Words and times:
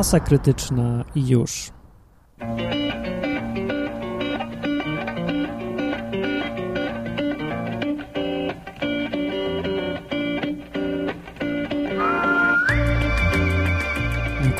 masa 0.00 0.20
krytyczna 0.20 1.04
i 1.14 1.28
już. 1.28 1.70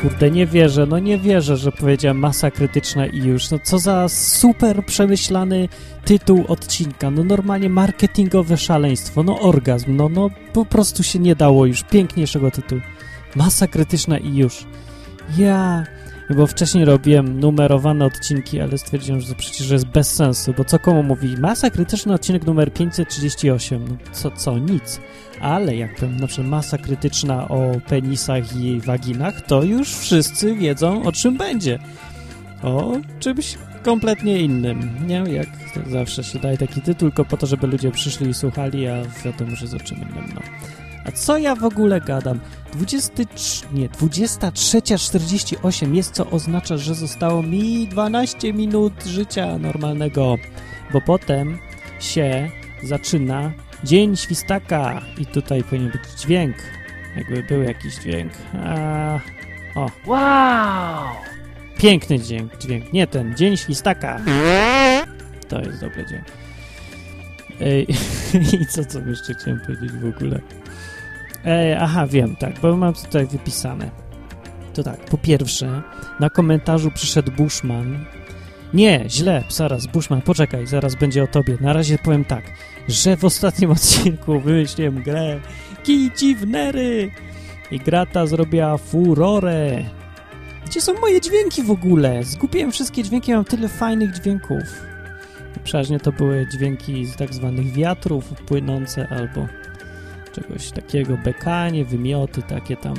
Kurde, 0.01 0.31
nie 0.31 0.47
wierzę, 0.47 0.85
no 0.85 0.99
nie 0.99 1.17
wierzę, 1.17 1.57
że 1.57 1.71
powiedziałem 1.71 2.19
masa 2.19 2.51
krytyczna 2.51 3.05
i 3.05 3.17
już. 3.17 3.51
No 3.51 3.57
co 3.63 3.79
za 3.79 4.09
super 4.09 4.85
przemyślany 4.85 5.67
tytuł 6.05 6.45
odcinka. 6.47 7.11
No 7.11 7.23
normalnie 7.23 7.69
marketingowe 7.69 8.57
szaleństwo, 8.57 9.23
no 9.23 9.39
orgazm, 9.39 9.95
no, 9.95 10.09
no 10.09 10.29
po 10.53 10.65
prostu 10.65 11.03
się 11.03 11.19
nie 11.19 11.35
dało 11.35 11.65
już 11.65 11.83
piękniejszego 11.83 12.51
tytułu. 12.51 12.81
Masa 13.35 13.67
krytyczna 13.67 14.17
i 14.17 14.37
już. 14.37 14.65
Ja, 15.37 15.83
bo 16.29 16.47
wcześniej 16.47 16.85
robiłem 16.85 17.39
numerowane 17.39 18.05
odcinki, 18.05 18.61
ale 18.61 18.77
stwierdziłem, 18.77 19.21
że 19.21 19.27
to 19.27 19.35
przecież 19.35 19.69
jest 19.69 19.85
bez 19.85 20.13
sensu, 20.13 20.53
bo 20.57 20.65
co 20.65 20.79
komu 20.79 21.03
mówi? 21.03 21.37
Masa 21.37 21.69
krytyczna, 21.69 22.13
odcinek 22.13 22.45
numer 22.45 22.73
538. 22.73 23.85
No 23.89 23.95
co, 24.11 24.31
co? 24.31 24.57
Nic. 24.57 24.99
Ale 25.41 25.75
jak 25.75 25.95
powiem 25.95 26.17
na 26.17 26.27
przykład 26.27 26.47
masa 26.47 26.77
krytyczna 26.77 27.47
o 27.47 27.71
penisach 27.87 28.55
i 28.55 28.79
waginach, 28.79 29.41
to 29.41 29.63
już 29.63 29.95
wszyscy 29.95 30.55
wiedzą, 30.55 31.03
o 31.03 31.11
czym 31.11 31.37
będzie. 31.37 31.79
O 32.63 32.93
czymś 33.19 33.57
kompletnie 33.83 34.39
innym, 34.39 34.89
nie? 35.07 35.23
Jak 35.33 35.47
zawsze 35.89 36.23
się 36.23 36.39
daje 36.39 36.57
taki 36.57 36.81
tytuł, 36.81 37.09
tylko 37.09 37.25
po 37.25 37.37
to, 37.37 37.47
żeby 37.47 37.67
ludzie 37.67 37.91
przyszli 37.91 38.29
i 38.29 38.33
słuchali, 38.33 38.87
a 38.87 39.03
wiadomo, 39.25 39.55
że 39.55 39.67
z 39.67 39.73
o 39.73 39.79
czym 39.79 39.97
innym, 39.97 40.31
no. 40.35 40.41
A 41.05 41.11
co 41.11 41.37
ja 41.37 41.55
w 41.55 41.63
ogóle 41.63 42.01
gadam? 42.01 42.39
23, 42.73 43.65
nie, 43.73 43.89
23.48 43.89 45.95
jest, 45.95 46.13
co 46.13 46.29
oznacza, 46.29 46.77
że 46.77 46.95
zostało 46.95 47.43
mi 47.43 47.87
12 47.87 48.53
minut 48.53 49.03
życia 49.03 49.57
normalnego, 49.57 50.35
bo 50.93 51.01
potem 51.01 51.57
się 51.99 52.49
zaczyna 52.83 53.51
Dzień 53.83 54.17
Świstaka 54.17 55.01
i 55.17 55.25
tutaj 55.25 55.63
powinien 55.63 55.91
być 55.91 56.21
dźwięk, 56.21 56.55
jakby 57.15 57.43
był 57.43 57.61
jakiś 57.61 57.95
dźwięk. 57.95 58.31
A, 58.65 59.19
o. 59.75 59.89
Wow! 60.05 61.07
Piękny 61.77 62.19
dźwięk, 62.19 62.57
dźwięk, 62.57 62.93
nie 62.93 63.07
ten, 63.07 63.35
Dzień 63.35 63.57
Świstaka. 63.57 64.19
To 65.47 65.61
jest 65.61 65.81
dobry 65.81 66.05
dzień. 66.05 66.21
Ej, 67.61 67.87
I 68.61 68.65
co, 68.65 68.85
co 68.85 68.99
jeszcze 68.99 69.33
chciałem 69.33 69.59
powiedzieć 69.59 69.91
w 69.91 70.05
ogóle? 70.05 70.39
Ej, 71.45 71.73
aha, 71.73 72.07
wiem, 72.07 72.35
tak, 72.35 72.59
bo 72.59 72.77
mam 72.77 72.93
tutaj 72.93 73.27
wypisane. 73.27 73.91
To 74.73 74.83
tak, 74.83 75.05
po 75.05 75.17
pierwsze, 75.17 75.81
na 76.19 76.29
komentarzu 76.29 76.91
przyszedł 76.91 77.31
Bushman. 77.31 78.05
Nie, 78.73 79.05
źle, 79.07 79.43
zaraz, 79.49 79.87
Bushman, 79.87 80.21
poczekaj, 80.21 80.67
zaraz 80.67 80.95
będzie 80.95 81.23
o 81.23 81.27
tobie. 81.27 81.57
Na 81.61 81.73
razie 81.73 81.97
powiem 81.97 82.25
tak, 82.25 82.43
że 82.87 83.17
w 83.17 83.25
ostatnim 83.25 83.71
odcinku 83.77 84.39
wymyśliłem 84.39 85.03
grę 85.03 85.39
Kici 85.83 86.35
w 86.35 86.47
Nery 86.47 87.11
i 87.71 87.79
gra 87.79 88.05
ta 88.05 88.25
zrobiła 88.25 88.77
furorę. 88.77 89.83
Gdzie 90.65 90.81
są 90.81 90.93
moje 90.93 91.21
dźwięki 91.21 91.63
w 91.63 91.71
ogóle? 91.71 92.23
Zgubiłem 92.23 92.71
wszystkie 92.71 93.03
dźwięki, 93.03 93.33
mam 93.33 93.45
tyle 93.45 93.67
fajnych 93.67 94.11
dźwięków. 94.11 94.90
Przeważnie 95.63 95.99
to 95.99 96.11
były 96.11 96.47
dźwięki 96.51 97.05
z 97.05 97.15
tak 97.15 97.33
zwanych 97.33 97.73
wiatrów 97.73 98.33
płynące 98.45 99.07
albo 99.09 99.47
czegoś 100.33 100.71
takiego, 100.71 101.17
bekanie, 101.17 101.85
wymioty, 101.85 102.41
takie 102.41 102.77
tam 102.77 102.95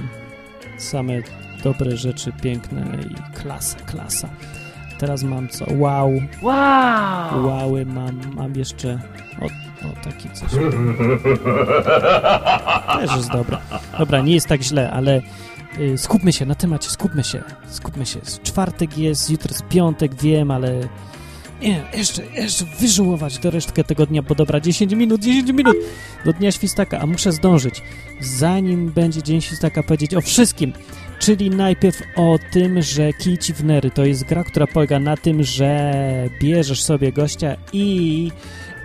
same 0.79 1.13
dobre 1.65 1.97
rzeczy, 1.97 2.33
piękne 2.43 2.99
i 3.11 3.39
klasa, 3.41 3.79
klasa. 3.79 4.29
Teraz 4.99 5.23
mam 5.23 5.49
co? 5.49 5.65
Wow. 5.77 6.11
Wow! 6.43 7.43
Woły 7.43 7.87
mam, 7.87 8.21
mam 8.35 8.55
jeszcze 8.55 8.99
o, 9.41 9.45
o 9.87 10.05
taki 10.05 10.31
coś. 10.31 10.51
Też 13.01 13.17
jest 13.17 13.31
dobra. 13.33 13.61
Dobra, 13.99 14.21
nie 14.21 14.35
jest 14.35 14.49
tak 14.49 14.63
źle, 14.63 14.91
ale 14.91 15.21
y, 15.79 15.99
skupmy 15.99 16.33
się 16.33 16.47
na 16.47 16.55
temacie, 16.55 16.91
skupmy 16.91 17.25
się, 17.25 17.43
skupmy 17.69 18.07
się. 18.07 18.21
Czwartek 18.43 18.99
jest, 18.99 19.31
jutro 19.31 19.49
jest 19.49 19.69
piątek, 19.69 20.15
wiem, 20.15 20.51
ale 20.51 20.89
nie, 21.63 21.85
jeszcze, 21.95 22.23
jeszcze 22.35 22.65
wyżułować 22.81 23.39
do 23.39 23.51
resztkę 23.51 23.85
tego 23.85 24.07
dnia, 24.07 24.23
bo 24.23 24.35
dobra, 24.35 24.61
10 24.61 24.95
minut, 24.95 25.21
10 25.21 25.53
minut 25.53 25.77
do 26.25 26.33
Dnia 26.33 26.53
Świstaka, 26.53 26.99
a 26.99 27.07
muszę 27.07 27.33
zdążyć. 27.33 27.83
Zanim 28.21 28.91
będzie 28.91 29.23
Dzień 29.23 29.41
Świstaka, 29.41 29.83
powiedzieć 29.83 30.15
o 30.15 30.21
wszystkim. 30.21 30.73
Czyli 31.19 31.51
najpierw 31.51 32.03
o 32.17 32.39
tym, 32.53 32.83
że 32.83 33.13
Kici 33.13 33.55
w 33.55 33.65
Nery 33.65 33.91
to 33.91 34.05
jest 34.05 34.25
gra, 34.25 34.45
która 34.45 34.67
polega 34.67 34.99
na 34.99 35.17
tym, 35.17 35.43
że 35.43 35.93
bierzesz 36.41 36.83
sobie 36.83 37.13
gościa 37.13 37.57
i 37.73 38.31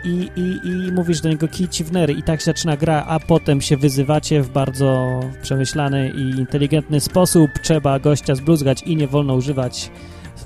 i, 0.04 0.30
i, 0.36 0.68
i 0.68 0.92
mówisz 0.92 1.22
do 1.22 1.30
niego 1.30 1.48
kij 1.48 1.68
ci 1.68 1.84
w 1.84 1.92
nery 1.92 2.14
i 2.14 2.24
tak 2.24 2.40
się 2.40 2.46
zaczyna 2.46 2.78
gra, 2.78 3.06
a 3.08 3.20
potem 3.20 3.62
się 3.62 3.78
wyzywacie 3.78 4.42
w 4.42 4.50
bardzo 4.50 5.20
przemyślany 5.42 6.14
i 6.18 6.40
inteligentny 6.40 7.00
sposób. 7.00 7.52
Trzeba 7.62 8.00
gościa 8.00 8.36
zbluzgać 8.36 8.84
i 8.84 8.96
nie 8.96 9.08
wolno 9.08 9.34
używać 9.34 9.92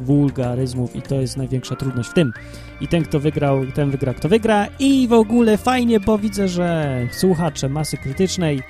wulgaryzmów 0.02 0.96
i 0.96 1.02
to 1.02 1.16
jest 1.16 1.38
największa 1.38 1.76
trudność 1.76 2.10
w 2.10 2.14
tym. 2.14 2.34
I 2.82 2.88
ten, 2.88 3.04
kto 3.04 3.20
wygrał, 3.20 3.66
ten 3.66 3.92
wygra, 3.92 4.14
kto 4.14 4.30
wygra 4.30 4.68
i 4.80 5.08
w 5.08 5.14
ogóle 5.14 5.58
fajnie, 5.58 6.00
bo 6.00 6.18
widzę, 6.18 6.48
że 6.48 6.98
słuchacze 7.12 7.70
Masy 7.70 7.98
Krytycznej 7.98 8.62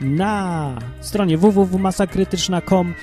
na 0.00 0.78
stronie 1.00 1.38
www.masakrytyczna.com 1.38 2.94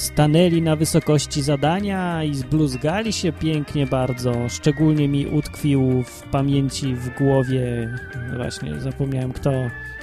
stanęli 0.00 0.62
na 0.62 0.76
wysokości 0.76 1.42
zadania 1.42 2.24
i 2.24 2.34
zbluzgali 2.34 3.12
się 3.12 3.32
pięknie 3.32 3.86
bardzo. 3.86 4.48
Szczególnie 4.48 5.08
mi 5.08 5.26
utkwił 5.26 6.02
w 6.02 6.22
pamięci, 6.22 6.94
w 6.94 7.18
głowie, 7.18 7.88
właśnie 8.36 8.80
zapomniałem 8.80 9.32
kto. 9.32 9.50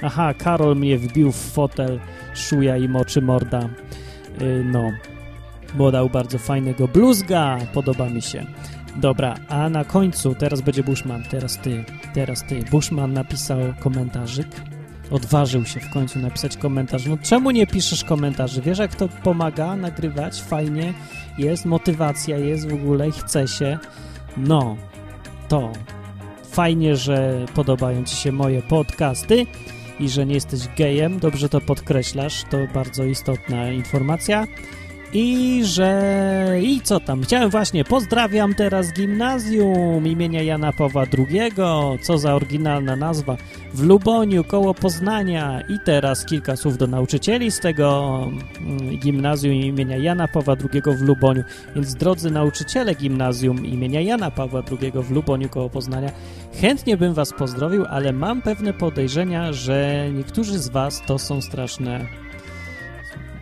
Aha, 0.02 0.34
Karol 0.34 0.76
mnie 0.76 0.98
wbił 0.98 1.32
w 1.32 1.52
fotel, 1.52 2.00
szuja 2.34 2.76
i 2.76 2.88
moczy 2.88 3.22
morda. 3.22 3.68
Yy, 4.40 4.64
no, 4.64 4.92
bo 5.74 5.92
dał 5.92 6.10
bardzo 6.10 6.38
fajnego 6.38 6.88
bluzga, 6.88 7.58
podoba 7.74 8.08
mi 8.08 8.22
się. 8.22 8.46
Dobra, 8.96 9.34
a 9.48 9.68
na 9.68 9.84
końcu, 9.84 10.34
teraz 10.34 10.60
będzie 10.60 10.82
Bushman, 10.82 11.22
teraz 11.30 11.58
ty, 11.58 11.84
teraz 12.14 12.46
ty. 12.46 12.64
Bushman 12.70 13.12
napisał 13.12 13.58
komentarzyk 13.80 14.48
odważył 15.10 15.64
się 15.64 15.80
w 15.80 15.90
końcu 15.90 16.18
napisać 16.18 16.56
komentarz. 16.56 17.06
No 17.06 17.18
czemu 17.22 17.50
nie 17.50 17.66
piszesz 17.66 18.04
komentarzy? 18.04 18.62
Wiesz, 18.62 18.78
jak 18.78 18.94
to 18.94 19.08
pomaga 19.08 19.76
nagrywać? 19.76 20.42
Fajnie 20.42 20.94
jest, 21.38 21.64
motywacja 21.64 22.38
jest 22.38 22.68
w 22.68 22.74
ogóle 22.74 23.10
chce 23.10 23.48
się. 23.48 23.78
No, 24.36 24.76
to 25.48 25.72
fajnie, 26.50 26.96
że 26.96 27.46
podobają 27.54 28.04
Ci 28.04 28.16
się 28.16 28.32
moje 28.32 28.62
podcasty 28.62 29.46
i 30.00 30.08
że 30.08 30.26
nie 30.26 30.34
jesteś 30.34 30.60
gejem. 30.76 31.18
Dobrze 31.18 31.48
to 31.48 31.60
podkreślasz, 31.60 32.44
to 32.50 32.58
bardzo 32.74 33.04
istotna 33.04 33.70
informacja. 33.70 34.46
I 35.12 35.60
że... 35.64 36.60
I 36.62 36.80
co 36.80 37.00
tam? 37.00 37.22
Chciałem 37.22 37.50
właśnie, 37.50 37.84
pozdrawiam 37.84 38.54
teraz 38.54 38.92
gimnazjum 38.92 40.06
imienia 40.06 40.42
Jana 40.42 40.72
Pawła 40.72 41.04
II. 41.18 41.52
Co 42.02 42.18
za 42.18 42.34
oryginalna 42.34 42.96
nazwa. 42.96 43.36
W 43.74 43.82
Luboniu, 43.82 44.44
koło 44.44 44.74
Poznania. 44.74 45.60
I 45.60 45.78
teraz 45.84 46.24
kilka 46.24 46.56
słów 46.56 46.78
do 46.78 46.86
nauczycieli 46.86 47.50
z 47.50 47.60
tego 47.60 48.18
mm, 48.60 48.98
gimnazjum 48.98 49.54
imienia 49.54 49.96
Jana 49.96 50.28
Pawła 50.28 50.56
II 50.72 50.82
w 50.96 51.02
Luboniu. 51.02 51.44
Więc 51.74 51.94
drodzy 51.94 52.30
nauczyciele 52.30 52.94
gimnazjum 52.94 53.66
imienia 53.66 54.00
Jana 54.00 54.30
Pawła 54.30 54.62
II 54.80 54.92
w 54.94 55.10
Luboniu, 55.10 55.48
koło 55.48 55.70
Poznania, 55.70 56.10
chętnie 56.60 56.96
bym 56.96 57.14
was 57.14 57.32
pozdrowił, 57.32 57.84
ale 57.90 58.12
mam 58.12 58.42
pewne 58.42 58.72
podejrzenia, 58.72 59.52
że 59.52 60.08
niektórzy 60.12 60.58
z 60.58 60.68
was 60.68 61.02
to 61.06 61.18
są 61.18 61.40
straszne 61.40 62.27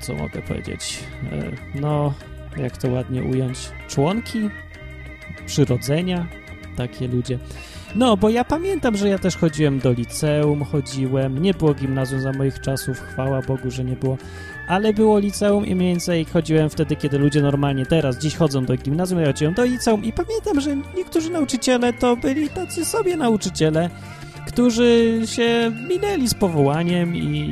co 0.06 0.14
mogę 0.14 0.42
powiedzieć, 0.42 0.98
e, 1.32 1.80
no, 1.80 2.14
jak 2.56 2.76
to 2.76 2.88
ładnie 2.88 3.22
ująć, 3.22 3.58
członki? 3.88 4.50
Przyrodzenia, 5.46 6.26
takie 6.76 7.08
ludzie. 7.08 7.38
No, 7.94 8.16
bo 8.16 8.28
ja 8.28 8.44
pamiętam, 8.44 8.96
że 8.96 9.08
ja 9.08 9.18
też 9.18 9.36
chodziłem 9.36 9.78
do 9.78 9.92
liceum, 9.92 10.64
chodziłem, 10.64 11.42
nie 11.42 11.54
było 11.54 11.74
gimnazjum 11.74 12.20
za 12.20 12.32
moich 12.32 12.60
czasów, 12.60 13.00
chwała 13.00 13.42
Bogu, 13.42 13.70
że 13.70 13.84
nie 13.84 13.96
było, 13.96 14.18
ale 14.68 14.92
było 14.92 15.18
liceum 15.18 15.66
i 15.66 15.74
mniej 15.74 15.88
więcej 15.90 16.24
chodziłem 16.24 16.70
wtedy, 16.70 16.96
kiedy 16.96 17.18
ludzie 17.18 17.42
normalnie 17.42 17.86
teraz, 17.86 18.18
dziś 18.18 18.36
chodzą 18.36 18.64
do 18.64 18.76
gimnazjum, 18.76 19.20
ja 19.20 19.26
chodziłem 19.26 19.54
do 19.54 19.64
liceum 19.64 20.04
i 20.04 20.12
pamiętam, 20.12 20.60
że 20.60 20.76
niektórzy 20.96 21.30
nauczyciele 21.30 21.92
to 21.92 22.16
byli 22.16 22.48
tacy 22.48 22.84
sobie 22.84 23.16
nauczyciele, 23.16 23.90
którzy 24.46 25.20
się 25.24 25.72
minęli 25.88 26.28
z 26.28 26.34
powołaniem 26.34 27.16
i, 27.16 27.50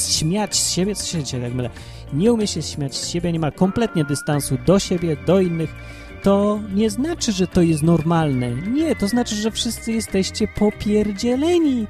śmiać 0.09 0.55
z 0.55 0.71
siebie, 0.71 0.95
co 0.95 1.05
się 1.05 1.23
dzieje, 1.23 1.43
tak 1.43 1.53
mylę, 1.53 1.69
nie 2.13 2.33
umie 2.33 2.47
się 2.47 2.61
śmiać 2.61 2.95
z 2.95 3.09
siebie, 3.09 3.31
nie 3.31 3.39
ma 3.39 3.51
kompletnie 3.51 4.05
dystansu 4.05 4.57
do 4.65 4.79
siebie, 4.79 5.17
do 5.25 5.39
innych, 5.39 5.75
to 6.23 6.59
nie 6.73 6.89
znaczy, 6.89 7.31
że 7.31 7.47
to 7.47 7.61
jest 7.61 7.83
normalne. 7.83 8.51
Nie, 8.51 8.95
to 8.95 9.07
znaczy, 9.07 9.35
że 9.35 9.51
wszyscy 9.51 9.91
jesteście 9.91 10.47
popierdzieleni. 10.47 11.87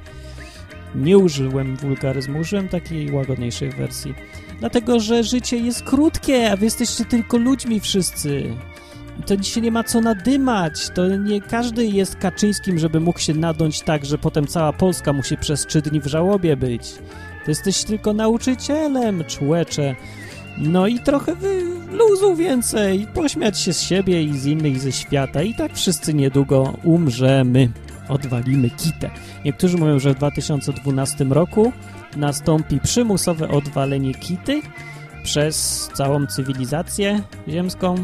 Nie 0.94 1.18
użyłem 1.18 1.76
wulgaryzmu, 1.76 2.38
użyłem 2.38 2.68
takiej 2.68 3.12
łagodniejszej 3.12 3.70
wersji. 3.70 4.14
Dlatego, 4.60 5.00
że 5.00 5.24
życie 5.24 5.56
jest 5.56 5.82
krótkie, 5.82 6.52
a 6.52 6.56
wy 6.56 6.64
jesteście 6.64 7.04
tylko 7.04 7.36
ludźmi 7.36 7.80
wszyscy. 7.80 8.56
To 9.26 9.36
dzisiaj 9.36 9.62
nie 9.62 9.70
ma 9.70 9.84
co 9.84 10.00
nadymać. 10.00 10.88
To 10.94 11.16
nie 11.16 11.40
każdy 11.40 11.86
jest 11.86 12.16
Kaczyńskim, 12.16 12.78
żeby 12.78 13.00
mógł 13.00 13.18
się 13.18 13.34
nadąć 13.34 13.80
tak, 13.80 14.04
że 14.04 14.18
potem 14.18 14.46
cała 14.46 14.72
Polska 14.72 15.12
musi 15.12 15.36
przez 15.36 15.66
trzy 15.66 15.82
dni 15.82 16.00
w 16.00 16.06
żałobie 16.06 16.56
być. 16.56 16.92
To 17.44 17.50
jesteś 17.50 17.84
tylko 17.84 18.12
nauczycielem, 18.12 19.24
człecze. 19.24 19.96
No 20.58 20.86
i 20.86 21.00
trochę 21.00 21.34
wy 21.34 21.62
luzu 21.90 22.36
więcej, 22.36 23.06
pośmiać 23.14 23.58
się 23.58 23.72
z 23.72 23.80
siebie 23.80 24.22
i 24.22 24.38
z 24.38 24.46
innych 24.46 24.80
ze 24.80 24.92
świata 24.92 25.42
i 25.42 25.54
tak 25.54 25.74
wszyscy 25.74 26.14
niedługo 26.14 26.74
umrzemy, 26.84 27.68
odwalimy 28.08 28.70
kitę. 28.70 29.10
Niektórzy 29.44 29.76
mówią, 29.76 29.98
że 29.98 30.14
w 30.14 30.16
2012 30.16 31.24
roku 31.24 31.72
nastąpi 32.16 32.80
przymusowe 32.80 33.48
odwalenie 33.48 34.14
kity 34.14 34.62
przez 35.22 35.88
całą 35.94 36.26
cywilizację 36.26 37.20
ziemską, 37.48 37.94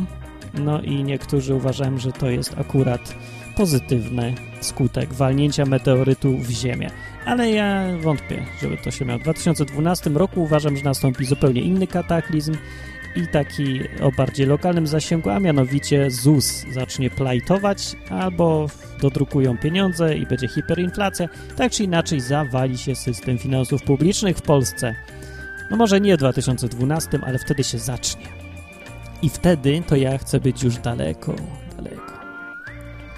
no 0.55 0.81
i 0.81 1.05
niektórzy 1.05 1.55
uważają, 1.55 1.99
że 1.99 2.13
to 2.13 2.31
jest 2.31 2.59
akurat 2.59 3.15
pozytywny 3.57 4.35
skutek 4.61 5.13
walnięcia 5.13 5.67
meteorytu 5.67 6.39
w 6.39 6.51
Ziemię. 6.51 6.91
Ale 7.27 7.51
ja 7.51 7.85
wątpię, 8.03 8.47
żeby 8.63 8.77
to 8.77 8.91
się 8.91 9.05
miało. 9.05 9.19
W 9.19 9.23
2012 9.23 10.11
roku 10.11 10.43
uważam, 10.43 10.77
że 10.77 10.85
nastąpi 10.85 11.25
zupełnie 11.25 11.61
inny 11.61 11.87
kataklizm 11.87 12.55
i 13.17 13.27
taki 13.27 13.81
o 14.03 14.13
bardziej 14.13 14.47
lokalnym 14.47 14.87
zasięgu, 14.87 15.31
a 15.31 15.41
mianowicie 15.41 16.11
ZUS 16.11 16.65
zacznie 16.73 17.11
plajtować 17.11 17.97
albo 18.11 18.67
dodrukują 19.01 19.59
pieniądze 19.59 20.17
i 20.17 20.27
będzie 20.27 20.49
hiperinflacja. 20.49 21.29
Tak 21.57 21.73
czy 21.73 21.85
inaczej 21.85 22.21
zawali 22.21 22.79
się 22.79 22.95
system 22.95 23.39
finansów 23.39 23.83
publicznych 23.83 24.37
w 24.37 24.43
Polsce. 24.43 24.95
No 25.71 25.77
może 25.77 26.01
nie 26.01 26.17
w 26.17 26.19
2012, 26.19 27.19
ale 27.23 27.39
wtedy 27.39 27.65
się 27.65 27.79
zacznie. 27.79 28.27
I 29.23 29.29
wtedy 29.29 29.83
to 29.87 29.97
ja 29.97 30.19
chcę 30.19 30.41
być 30.41 30.63
już 30.63 30.77
daleko. 30.77 31.35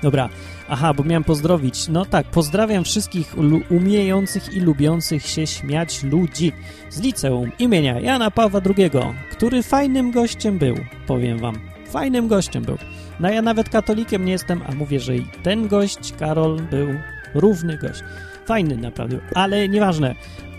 Dobra, 0.02 0.28
aha, 0.68 0.94
bo 0.94 1.04
miałem 1.04 1.24
pozdrowić. 1.24 1.88
No 1.88 2.04
tak, 2.04 2.26
pozdrawiam 2.26 2.84
wszystkich 2.84 3.34
umiejących 3.70 4.54
i 4.54 4.60
lubiących 4.60 5.26
się 5.26 5.46
śmiać 5.46 6.02
ludzi 6.02 6.52
z 6.90 7.00
liceum 7.00 7.52
imienia 7.58 8.00
Jana 8.00 8.30
Pawła 8.30 8.60
II, 8.76 8.90
który 9.30 9.62
fajnym 9.62 10.10
gościem 10.10 10.58
był, 10.58 10.76
powiem 11.06 11.38
wam. 11.38 11.58
Fajnym 11.90 12.28
gościem 12.28 12.62
był. 12.62 12.78
No 13.20 13.30
ja 13.30 13.42
nawet 13.42 13.68
katolikiem 13.68 14.24
nie 14.24 14.32
jestem, 14.32 14.62
a 14.68 14.74
mówię, 14.74 15.00
że 15.00 15.16
i 15.16 15.26
ten 15.42 15.68
gość, 15.68 16.12
Karol, 16.18 16.56
był 16.70 16.88
równy 17.34 17.78
gość. 17.78 18.00
Fajny 18.46 18.76
naprawdę, 18.76 19.18
ale 19.34 19.68
nieważne, 19.68 20.14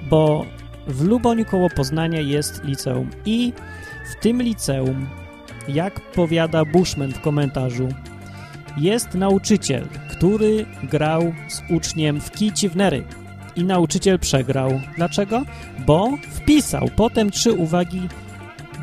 bo 0.09 0.45
w 0.87 1.03
Luboniu 1.05 1.45
koło 1.45 1.69
Poznania 1.69 2.19
jest 2.19 2.63
liceum 2.63 3.09
i 3.25 3.53
w 4.11 4.23
tym 4.23 4.41
liceum, 4.41 5.07
jak 5.67 5.99
powiada 6.11 6.65
Bushman 6.65 7.13
w 7.13 7.21
komentarzu, 7.21 7.89
jest 8.77 9.13
nauczyciel, 9.13 9.87
który 10.09 10.65
grał 10.83 11.33
z 11.47 11.61
uczniem 11.69 12.21
w 12.21 12.31
kici 12.31 12.69
w 12.69 12.75
nery 12.75 13.03
i 13.55 13.63
nauczyciel 13.63 14.19
przegrał. 14.19 14.81
Dlaczego? 14.95 15.43
Bo 15.85 16.17
wpisał 16.31 16.89
potem 16.95 17.31
trzy 17.31 17.53
uwagi 17.53 18.01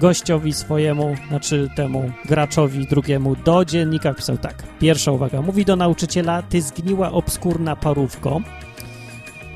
gościowi 0.01 0.53
swojemu, 0.53 1.17
znaczy 1.29 1.69
temu 1.77 2.11
graczowi 2.25 2.87
drugiemu 2.87 3.37
do 3.37 3.65
dziennika 3.65 4.13
wpisał 4.13 4.39
tak. 4.39 4.63
Pierwsza 4.79 5.13
uwaga. 5.13 5.43
Mówi 5.43 5.65
do 5.65 5.77
nauczyciela, 5.77 6.43
ty 6.43 6.63
zgniła 6.63 7.13
obskurna 7.13 7.77
parówko. 7.77 8.41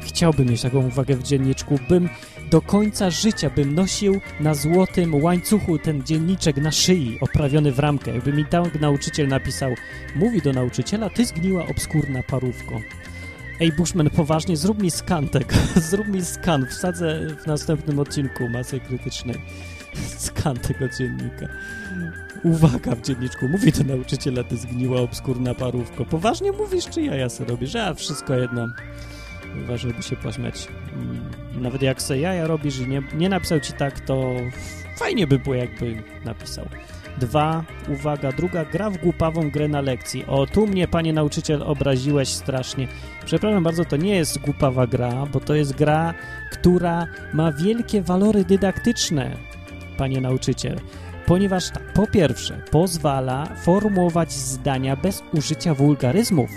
Chciałbym 0.01 0.49
mieć 0.49 0.63
taką 0.63 0.87
uwagę 0.87 1.17
w 1.17 1.23
dzienniczku, 1.23 1.79
bym 1.89 2.09
do 2.55 2.63
końca 2.63 3.11
życia 3.11 3.51
bym 3.51 3.75
nosił 3.75 4.21
na 4.41 4.55
złotym 4.55 5.23
łańcuchu 5.23 5.79
ten 5.79 6.03
dzienniczek 6.03 6.57
na 6.57 6.73
szyi, 6.73 7.19
oprawiony 7.21 7.73
w 7.73 7.79
ramkę. 7.79 8.15
Jakby 8.15 8.33
mi 8.33 8.45
tak 8.45 8.81
nauczyciel 8.81 9.29
napisał, 9.29 9.75
mówi 10.17 10.43
do 10.43 10.53
nauczyciela, 10.53 11.11
ty 11.11 11.25
zgniła 11.25 11.67
obskurna 11.67 12.23
parówko. 12.23 12.81
Ej, 13.61 13.73
Bushman, 13.73 14.11
poważnie, 14.11 14.57
zrób 14.57 14.83
mi 14.83 14.91
skan 14.91 15.29
tego, 15.29 15.55
zrób 15.91 16.09
mi 16.09 16.25
skan, 16.25 16.67
wsadzę 16.67 17.21
w 17.43 17.47
następnym 17.47 17.99
odcinku 17.99 18.49
masy 18.49 18.81
krytycznej. 18.81 19.37
Skan 20.25 20.57
tego 20.57 20.89
dziennika. 20.89 21.47
Uwaga 22.45 22.95
w 22.95 23.03
dzienniczku, 23.03 23.49
mówi 23.49 23.73
do 23.73 23.85
nauczyciela, 23.85 24.45
ty 24.45 24.57
zgniła 24.57 25.01
obskurna 25.01 25.55
parówko. 25.55 26.05
Poważnie 26.05 26.53
mówisz, 26.53 26.87
czy 26.87 27.03
ja 27.03 27.15
ja 27.15 27.29
sobie 27.29 27.51
robisz? 27.51 27.77
A, 27.77 27.95
wszystko 27.95 28.35
jedno. 28.35 28.69
Chyba, 29.55 29.77
żeby 29.77 30.03
się 30.03 30.17
pośmiać. 30.17 30.69
Mm, 30.95 31.31
nawet 31.63 31.83
jak 31.83 32.03
se 32.03 32.19
jaja 32.19 32.47
robisz 32.47 32.79
i 32.79 32.89
nie, 32.89 33.03
nie 33.15 33.29
napisał 33.29 33.61
ci 33.61 33.73
tak, 33.73 34.01
to 34.01 34.33
fajnie 34.97 35.27
by 35.27 35.39
było, 35.39 35.55
jakby 35.55 36.03
napisał. 36.25 36.69
Dwa, 37.19 37.65
uwaga, 37.89 38.33
druga, 38.33 38.65
gra 38.65 38.91
w 38.91 38.99
głupawą 38.99 39.51
grę 39.51 39.69
na 39.69 39.81
lekcji. 39.81 40.25
O, 40.27 40.47
tu 40.47 40.67
mnie, 40.67 40.89
panie 40.89 41.13
nauczyciel, 41.13 41.63
obraziłeś 41.63 42.29
strasznie. 42.29 42.89
Przepraszam 43.25 43.65
bardzo, 43.65 43.85
to 43.85 43.97
nie 43.97 44.17
jest 44.17 44.39
głupawa 44.39 44.87
gra, 44.87 45.27
bo 45.33 45.41
to 45.41 45.55
jest 45.55 45.75
gra, 45.75 46.15
która 46.53 47.07
ma 47.33 47.53
wielkie 47.53 48.03
walory 48.03 48.45
dydaktyczne, 48.45 49.37
panie 49.97 50.21
nauczyciel. 50.21 50.81
Ponieważ 51.27 51.71
tak, 51.71 51.93
po 51.93 52.07
pierwsze, 52.07 52.63
pozwala 52.71 53.47
formułować 53.47 54.33
zdania 54.33 54.97
bez 54.97 55.23
użycia 55.33 55.75
wulgaryzmów. 55.75 56.51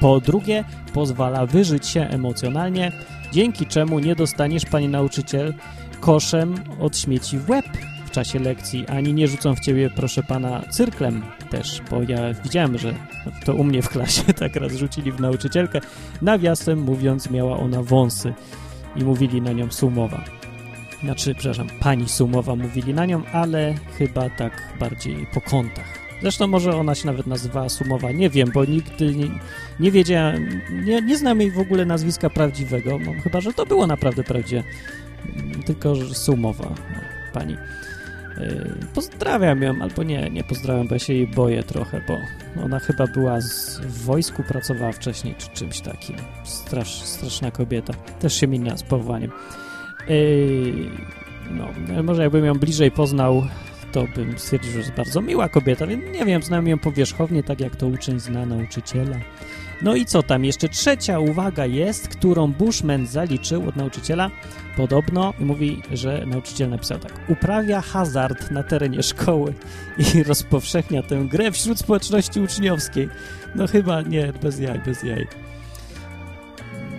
Po 0.00 0.20
drugie, 0.20 0.64
pozwala 0.92 1.46
wyżyć 1.46 1.86
się 1.86 2.00
emocjonalnie, 2.00 2.92
dzięki 3.32 3.66
czemu 3.66 3.98
nie 3.98 4.14
dostaniesz, 4.14 4.64
panie 4.64 4.88
nauczyciel, 4.88 5.54
koszem 6.00 6.54
od 6.80 6.98
śmieci 6.98 7.38
w 7.38 7.50
łeb 7.50 7.66
w 8.06 8.10
czasie 8.10 8.38
lekcji, 8.38 8.86
ani 8.86 9.14
nie 9.14 9.28
rzucą 9.28 9.54
w 9.54 9.60
ciebie, 9.60 9.90
proszę 9.96 10.22
pana, 10.22 10.62
cyrklem 10.70 11.22
też, 11.50 11.80
bo 11.90 12.02
ja 12.02 12.34
widziałem, 12.44 12.78
że 12.78 12.94
to 13.44 13.54
u 13.54 13.64
mnie 13.64 13.82
w 13.82 13.88
klasie 13.88 14.34
tak 14.40 14.56
raz 14.56 14.72
rzucili 14.72 15.12
w 15.12 15.20
nauczycielkę. 15.20 15.80
Nawiasem 16.22 16.78
mówiąc, 16.78 17.30
miała 17.30 17.58
ona 17.58 17.82
wąsy 17.82 18.34
i 18.96 19.04
mówili 19.04 19.42
na 19.42 19.52
nią 19.52 19.70
sumowa. 19.70 20.24
Znaczy, 21.02 21.34
przepraszam, 21.34 21.68
pani 21.80 22.08
sumowa 22.08 22.56
mówili 22.56 22.94
na 22.94 23.06
nią, 23.06 23.22
ale 23.32 23.74
chyba 23.98 24.30
tak 24.30 24.52
bardziej 24.80 25.26
po 25.34 25.40
kątach. 25.40 26.07
Zresztą 26.22 26.46
może 26.46 26.76
ona 26.76 26.94
się 26.94 27.06
nawet 27.06 27.26
nazywała 27.26 27.68
Sumowa, 27.68 28.12
nie 28.12 28.30
wiem, 28.30 28.50
bo 28.54 28.64
nigdy 28.64 29.14
nie, 29.14 29.26
nie 29.80 29.90
wiedziałem, 29.90 30.60
nie, 30.84 31.02
nie 31.02 31.18
znam 31.18 31.40
jej 31.40 31.50
w 31.50 31.58
ogóle 31.58 31.84
nazwiska 31.84 32.30
prawdziwego, 32.30 32.98
no, 32.98 33.12
chyba, 33.24 33.40
że 33.40 33.52
to 33.52 33.66
było 33.66 33.86
naprawdę 33.86 34.24
prawdziwe, 34.24 34.62
tylko 35.66 35.94
że 35.94 36.14
Sumowa, 36.14 36.74
pani. 37.32 37.56
Yy, 38.38 38.74
pozdrawiam 38.94 39.62
ją, 39.62 39.82
albo 39.82 40.02
nie, 40.02 40.30
nie 40.30 40.44
pozdrawiam, 40.44 40.88
bo 40.88 40.94
ja 40.94 40.98
się 40.98 41.14
jej 41.14 41.26
boję 41.26 41.62
trochę, 41.62 42.00
bo 42.08 42.18
ona 42.64 42.78
chyba 42.78 43.06
była 43.06 43.40
z, 43.40 43.80
w 43.80 44.04
wojsku, 44.04 44.42
pracowała 44.42 44.92
wcześniej, 44.92 45.34
czy 45.38 45.48
czymś 45.48 45.80
takim. 45.80 46.16
Strasz, 46.44 47.02
straszna 47.02 47.50
kobieta. 47.50 47.92
Też 48.20 48.34
się 48.34 48.46
minęła 48.46 48.76
z 48.76 48.82
powołaniem. 48.82 49.30
Yy, 50.08 50.90
no, 51.50 52.02
może 52.02 52.22
jakbym 52.22 52.44
ją 52.44 52.54
bliżej 52.54 52.90
poznał, 52.90 53.44
to 53.92 54.04
bym 54.16 54.38
stwierdził, 54.38 54.72
że 54.72 54.78
jest 54.78 54.92
bardzo 54.92 55.20
miła 55.20 55.48
kobieta, 55.48 55.86
więc 55.86 56.04
nie 56.18 56.24
wiem, 56.24 56.42
znam 56.42 56.68
ją 56.68 56.78
powierzchownie, 56.78 57.42
tak 57.42 57.60
jak 57.60 57.76
to 57.76 57.86
uczeń 57.86 58.20
zna 58.20 58.46
nauczyciela. 58.46 59.16
No 59.82 59.94
i 59.94 60.04
co 60.04 60.22
tam? 60.22 60.44
Jeszcze 60.44 60.68
trzecia 60.68 61.18
uwaga 61.18 61.66
jest, 61.66 62.08
którą 62.08 62.52
Bushman 62.52 63.06
zaliczył 63.06 63.68
od 63.68 63.76
nauczyciela. 63.76 64.30
Podobno 64.76 65.34
mówi, 65.38 65.82
że 65.92 66.26
nauczyciel 66.26 66.70
napisał 66.70 66.98
tak. 66.98 67.12
Uprawia 67.28 67.80
hazard 67.80 68.50
na 68.50 68.62
terenie 68.62 69.02
szkoły 69.02 69.54
i 69.98 70.22
rozpowszechnia 70.22 71.02
tę 71.02 71.16
grę 71.30 71.52
wśród 71.52 71.78
społeczności 71.78 72.40
uczniowskiej. 72.40 73.08
No 73.54 73.66
chyba 73.66 74.02
nie, 74.02 74.32
bez 74.42 74.58
jaj, 74.60 74.78
bez 74.78 75.02
jaj. 75.02 75.26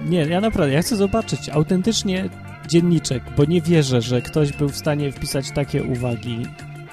Nie, 0.06 0.20
ja 0.20 0.42
naprawdę, 0.42 0.74
ja 0.74 0.82
chcę 0.82 0.96
zobaczyć 0.96 1.50
autentycznie 1.50 2.30
dzienniczek, 2.68 3.24
bo 3.38 3.46
nie 3.46 3.62
wierzę, 3.62 4.02
że 4.02 4.22
ktoś 4.22 4.52
był 4.52 4.70
w 4.70 4.78
stanie 4.78 5.12
wpisać 5.12 5.52
takie 5.52 5.84
uwagi 5.84 6.46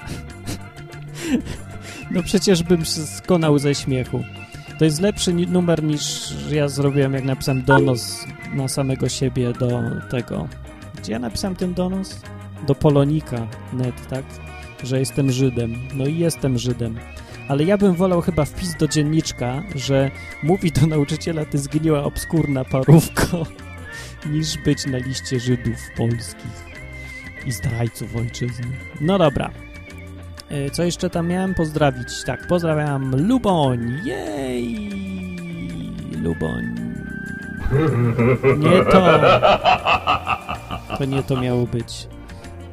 No 2.11 2.23
przecież 2.23 2.63
bym 2.63 2.85
się 2.85 3.01
skonał 3.01 3.59
ze 3.59 3.75
śmiechu. 3.75 4.23
To 4.79 4.85
jest 4.85 5.01
lepszy 5.01 5.33
numer 5.33 5.83
niż 5.83 6.33
ja 6.51 6.67
zrobiłem, 6.67 7.13
jak 7.13 7.23
napisałem 7.23 7.63
donos 7.63 8.25
na 8.53 8.67
samego 8.67 9.09
siebie 9.09 9.53
do 9.53 9.81
tego. 10.09 10.47
Gdzie 10.97 11.11
ja 11.11 11.19
napisałem 11.19 11.55
ten 11.55 11.73
donos? 11.73 12.21
Do 12.67 12.75
Polonika 12.75 13.47
net, 13.73 14.07
tak? 14.07 14.25
Że 14.83 14.99
jestem 14.99 15.31
Żydem. 15.31 15.75
No 15.93 16.07
i 16.07 16.17
jestem 16.17 16.57
Żydem. 16.57 16.97
Ale 17.47 17.63
ja 17.63 17.77
bym 17.77 17.93
wolał 17.93 18.21
chyba 18.21 18.45
wpis 18.45 18.75
do 18.75 18.87
dzienniczka, 18.87 19.63
że 19.75 20.11
mówi 20.43 20.71
do 20.71 20.87
nauczyciela 20.87 21.45
ty 21.45 21.57
zgniła 21.57 22.03
obskurna 22.03 22.65
parówko, 22.65 23.45
niż 24.31 24.57
być 24.57 24.85
na 24.85 24.97
liście 24.97 25.39
Żydów 25.39 25.77
polskich 25.97 26.67
i 27.45 27.51
zdrajców 27.51 28.15
ojczyzny. 28.15 28.67
No 29.01 29.17
dobra. 29.17 29.51
E, 30.49 30.69
Co 30.71 30.83
jeszcze 30.83 31.09
tam 31.09 31.27
miałem 31.27 31.53
pozdrawić? 31.53 32.23
Tak, 32.25 32.47
pozdrawiam 32.47 33.27
Luboń. 33.27 34.01
Jej! 34.05 34.89
Luboń. 36.21 36.65
Nie 38.57 38.85
to. 38.91 39.19
To 40.97 41.05
nie 41.05 41.23
to 41.23 41.41
miało 41.41 41.65
być. 41.67 42.07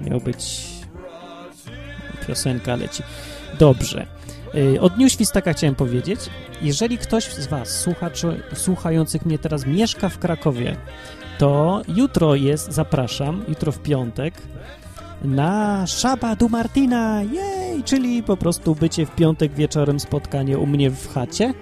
Miało 0.01 0.21
być. 0.21 0.65
Piosenka 2.27 2.77
leci. 2.77 3.03
Dobrze. 3.59 4.07
E, 4.77 4.81
O 4.81 4.89
Dniu 4.91 5.09
Świstaka 5.09 5.53
chciałem 5.53 5.75
powiedzieć. 5.75 6.21
Jeżeli 6.63 6.99
ktoś 6.99 7.25
z 7.35 7.47
Was, 7.47 7.81
słuchaczy, 7.81 8.43
słuchających 8.55 9.27
mnie 9.27 9.39
teraz, 9.39 9.67
mieszka 9.67 10.09
w 10.09 10.19
Krakowie, 10.19 10.77
to 11.39 11.83
jutro 11.89 12.35
jest, 12.35 12.73
zapraszam, 12.73 13.45
jutro 13.49 13.73
w 13.73 13.79
piątek, 13.79 14.35
na 15.25 15.87
Szaba 15.87 16.37
du 16.37 16.49
Martina, 16.49 17.23
jej, 17.23 17.54
czyli 17.83 18.23
po 18.23 18.37
prostu 18.37 18.75
bycie 18.75 19.07
w 19.07 19.15
piątek 19.15 19.53
wieczorem 19.53 20.01
spotkanie 20.01 20.59
u 20.59 20.67
mnie 20.67 20.91
w 20.91 21.13
chacie 21.13 21.55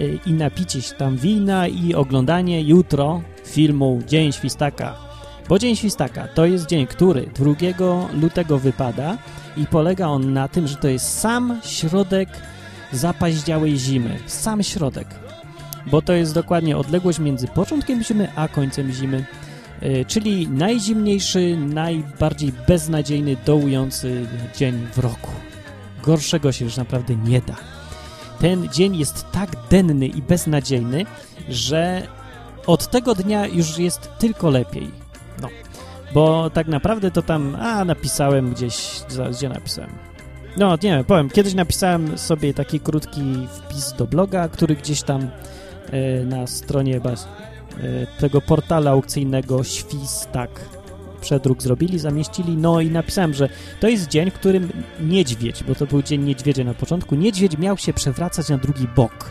y, 0.00 0.18
i 0.26 0.32
napicie 0.32 0.82
się 0.82 0.94
tam 0.94 1.16
wina 1.16 1.68
i 1.68 1.94
oglądanie 1.94 2.62
jutro 2.62 3.22
filmu 3.46 4.02
Dzień 4.06 4.32
Świstaka. 4.32 4.94
Bo 5.48 5.58
Dzień 5.58 5.76
Świstaka 5.76 6.28
to 6.28 6.46
jest 6.46 6.66
dzień, 6.66 6.86
który 6.86 7.26
2 7.26 7.54
lutego 8.20 8.58
wypada 8.58 9.18
i 9.56 9.66
polega 9.66 10.06
on 10.06 10.32
na 10.32 10.48
tym, 10.48 10.66
że 10.66 10.76
to 10.76 10.88
jest 10.88 11.18
sam 11.18 11.60
środek 11.64 12.28
zapaździałej 12.92 13.76
zimy. 13.76 14.18
Sam 14.26 14.62
środek. 14.62 15.06
Bo 15.86 16.02
to 16.02 16.12
jest 16.12 16.34
dokładnie 16.34 16.76
odległość 16.76 17.18
między 17.18 17.48
początkiem 17.48 18.02
zimy 18.02 18.28
a 18.36 18.48
końcem 18.48 18.92
zimy. 18.92 19.24
Y, 19.82 20.04
czyli 20.08 20.48
najzimniejszy, 20.48 21.56
najbardziej 21.56 22.52
beznadziejny, 22.68 23.36
dołujący 23.46 24.26
dzień 24.56 24.86
w 24.92 24.98
roku. 24.98 25.30
Gorszego 26.02 26.52
się 26.52 26.64
już 26.64 26.76
naprawdę 26.76 27.16
nie 27.16 27.40
da. 27.40 27.56
Ten 28.40 28.68
dzień 28.68 28.96
jest 28.96 29.26
tak 29.32 29.50
denny 29.70 30.06
i 30.06 30.22
beznadziejny, 30.22 31.04
że 31.48 32.02
od 32.66 32.90
tego 32.90 33.14
dnia 33.14 33.46
już 33.46 33.78
jest 33.78 34.10
tylko 34.18 34.50
lepiej. 34.50 34.90
No, 35.42 35.48
bo 36.14 36.50
tak 36.50 36.66
naprawdę 36.68 37.10
to 37.10 37.22
tam, 37.22 37.56
a 37.60 37.84
napisałem 37.84 38.50
gdzieś, 38.50 39.02
gdzie 39.30 39.48
napisałem? 39.48 39.90
No, 40.56 40.70
nie 40.70 40.90
wiem, 40.90 41.04
powiem, 41.04 41.30
kiedyś 41.30 41.54
napisałem 41.54 42.18
sobie 42.18 42.54
taki 42.54 42.80
krótki 42.80 43.48
wpis 43.52 43.92
do 43.92 44.06
bloga, 44.06 44.48
który 44.48 44.76
gdzieś 44.76 45.02
tam 45.02 45.30
e, 45.90 46.24
na 46.24 46.46
stronie 46.46 46.96
e, 46.96 47.00
tego 48.18 48.40
portala 48.40 48.90
aukcyjnego 48.90 49.64
Świstak 49.64 50.50
przedruk 51.24 51.62
zrobili, 51.62 51.98
zamieścili, 51.98 52.56
no 52.56 52.80
i 52.80 52.90
napisałem, 52.90 53.34
że 53.34 53.48
to 53.80 53.88
jest 53.88 54.08
dzień, 54.08 54.30
w 54.30 54.34
którym 54.34 54.72
niedźwiedź, 55.00 55.64
bo 55.64 55.74
to 55.74 55.86
był 55.86 56.02
dzień 56.02 56.22
niedźwiedzia 56.22 56.64
na 56.64 56.74
początku, 56.74 57.14
niedźwiedź 57.14 57.58
miał 57.58 57.76
się 57.78 57.92
przewracać 57.92 58.48
na 58.48 58.58
drugi 58.58 58.88
bok, 58.96 59.30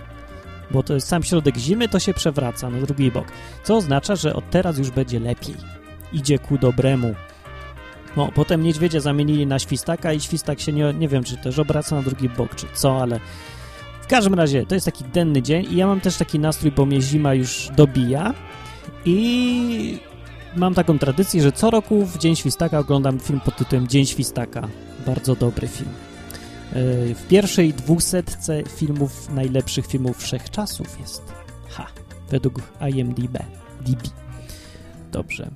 bo 0.72 0.84
to 0.84 0.94
jest 0.94 1.08
sam 1.08 1.24
środek 1.24 1.58
zimy, 1.58 1.90
to 1.90 2.00
się 2.00 2.14
przewraca 2.14 2.70
na 2.70 2.82
drugi 2.82 3.12
bok, 3.12 3.28
co 3.64 3.78
oznacza, 3.78 4.16
że 4.16 4.36
od 4.36 4.50
teraz 4.50 4.78
już 4.78 4.90
będzie 4.90 5.20
lepiej, 5.20 5.56
idzie 6.14 6.40
ku 6.40 6.58
dobremu. 6.58 7.16
No, 8.18 8.30
potem 8.36 8.64
niedźwiedzia 8.64 9.00
zamienili 9.00 9.48
na 9.48 9.60
świstaka 9.60 10.14
i 10.14 10.20
świstak 10.20 10.60
się 10.60 10.74
nie, 10.74 10.94
nie 10.94 11.08
wiem, 11.08 11.24
czy 11.24 11.38
też 11.38 11.60
obraca 11.60 11.96
na 11.96 12.02
drugi 12.02 12.30
bok, 12.30 12.56
czy 12.56 12.66
co, 12.74 13.02
ale 13.02 13.20
w 14.04 14.08
każdym 14.08 14.34
razie 14.34 14.66
to 14.66 14.76
jest 14.76 14.86
taki 14.86 15.04
denny 15.04 15.42
dzień 15.42 15.66
i 15.72 15.76
ja 15.76 15.88
mam 15.88 16.02
też 16.02 16.18
taki 16.18 16.40
nastrój, 16.40 16.72
bo 16.72 16.86
mnie 16.86 17.02
zima 17.02 17.34
już 17.34 17.70
dobija 17.76 18.34
i 19.06 20.00
mam 20.56 20.74
taką 20.74 21.00
tradycję, 21.00 21.42
że 21.42 21.52
co 21.52 21.70
roku 21.70 22.06
w 22.06 22.18
Dzień 22.18 22.36
Świstaka 22.36 22.80
oglądam 22.80 23.20
film 23.20 23.40
pod 23.40 23.58
tytułem 23.58 23.88
Dzień 23.88 24.06
Świstaka. 24.06 24.68
Bardzo 25.06 25.36
dobry 25.36 25.68
film. 25.68 25.90
Yy, 26.76 27.16
W 27.16 27.28
pierwszej 27.28 27.74
dwusetce 27.74 28.64
filmów, 28.64 29.30
najlepszych 29.34 29.88
filmów 29.88 30.18
wszechczasów 30.18 31.00
jest. 31.00 31.34
Ha, 31.70 31.88
według 32.30 32.62
IMDb. 32.92 33.38
DB. 33.82 34.02
Dobrze. 35.12 35.52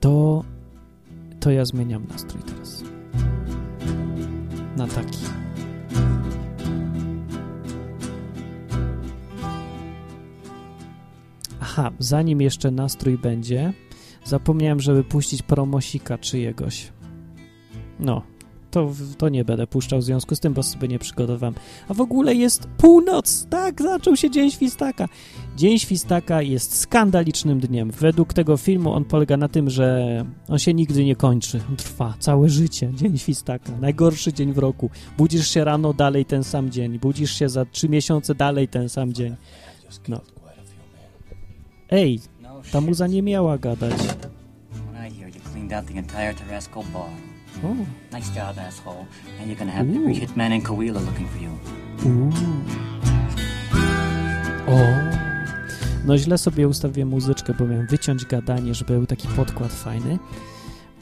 To, 0.00 0.44
to 1.40 1.50
ja 1.50 1.64
zmieniam 1.64 2.06
nastrój 2.08 2.42
teraz. 2.42 2.82
Na 4.76 4.86
taki. 4.86 5.43
Aha, 11.76 11.90
zanim 11.98 12.40
jeszcze 12.40 12.70
nastrój 12.70 13.18
będzie, 13.18 13.72
zapomniałem, 14.24 14.80
żeby 14.80 15.04
puścić 15.04 15.42
promosika 15.42 16.18
czyjegoś. 16.18 16.92
No, 18.00 18.22
to, 18.70 18.92
to 19.18 19.28
nie 19.28 19.44
będę 19.44 19.66
puszczał 19.66 19.98
w 19.98 20.04
związku 20.04 20.34
z 20.34 20.40
tym, 20.40 20.52
bo 20.52 20.62
sobie 20.62 20.88
nie 20.88 20.98
przygotowałem. 20.98 21.54
A 21.88 21.94
w 21.94 22.00
ogóle 22.00 22.34
jest 22.34 22.66
północ! 22.66 23.46
Tak, 23.50 23.82
zaczął 23.82 24.16
się 24.16 24.30
Dzień 24.30 24.50
Świstaka. 24.50 25.08
Dzień 25.56 25.78
Świstaka 25.78 26.42
jest 26.42 26.76
skandalicznym 26.76 27.60
dniem. 27.60 27.90
Według 27.90 28.32
tego 28.32 28.56
filmu 28.56 28.92
on 28.92 29.04
polega 29.04 29.36
na 29.36 29.48
tym, 29.48 29.70
że 29.70 30.24
on 30.48 30.58
się 30.58 30.74
nigdy 30.74 31.04
nie 31.04 31.16
kończy. 31.16 31.60
On 31.70 31.76
trwa 31.76 32.14
całe 32.18 32.48
życie. 32.48 32.90
Dzień 32.94 33.18
Świstaka. 33.18 33.72
Najgorszy 33.80 34.32
dzień 34.32 34.52
w 34.52 34.58
roku. 34.58 34.90
Budzisz 35.18 35.48
się 35.48 35.64
rano, 35.64 35.92
dalej 35.92 36.24
ten 36.24 36.44
sam 36.44 36.70
dzień. 36.70 36.98
Budzisz 36.98 37.32
się 37.38 37.48
za 37.48 37.64
trzy 37.64 37.88
miesiące, 37.88 38.34
dalej 38.34 38.68
ten 38.68 38.88
sam 38.88 39.12
dzień. 39.12 39.36
No. 40.08 40.43
Ej, 41.94 42.20
ta 42.72 42.80
muza 42.80 43.06
nie 43.06 43.22
miała 43.22 43.58
gadać. 43.58 43.92
O, 47.64 47.74
Nice 48.16 48.30
job, 48.36 48.58
asshole. 48.68 49.06
And 49.40 49.48
you're 49.50 49.58
gonna 49.58 49.72
have 49.72 49.88
every 49.88 50.10
Ooh. 50.12 50.20
hitman 50.20 50.52
in 50.52 50.62
Coahuila 50.62 51.00
looking 51.00 51.28
for 51.28 51.42
you. 51.42 51.50
uuu. 52.04 52.30
O. 54.68 54.78
No 56.06 56.18
źle 56.18 56.38
sobie 56.38 56.68
ustawiłem 56.68 57.08
muzyczkę, 57.08 57.54
bo 57.58 57.66
miałem 57.66 57.86
wyciąć 57.86 58.24
gadanie, 58.24 58.74
żeby 58.74 58.92
był 58.92 59.06
taki 59.06 59.28
podkład 59.28 59.72
fajny. 59.72 60.18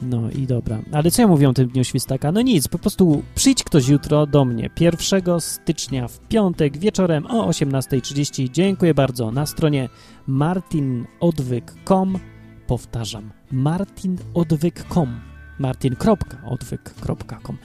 No 0.05 0.29
i 0.29 0.47
dobra. 0.47 0.81
Ale 0.91 1.11
co 1.11 1.21
ja 1.21 1.27
mówię 1.27 1.49
o 1.49 1.53
tym 1.53 1.67
Dniu 1.67 1.83
Świstaka? 1.83 2.31
No 2.31 2.41
nic, 2.41 2.67
po 2.67 2.79
prostu 2.79 3.23
przyjdź 3.35 3.63
ktoś 3.63 3.87
jutro 3.87 4.27
do 4.27 4.45
mnie 4.45 4.69
1 4.79 5.39
stycznia 5.39 6.07
w 6.07 6.19
piątek 6.19 6.77
wieczorem 6.77 7.25
o 7.25 7.49
18.30. 7.49 8.49
Dziękuję 8.51 8.93
bardzo. 8.93 9.31
Na 9.31 9.45
stronie 9.45 9.89
martinodwyk.com 10.27 12.19
powtarzam, 12.67 13.31
martinodwyk.com 13.51 15.33
martin.odwyk.com 15.59 17.57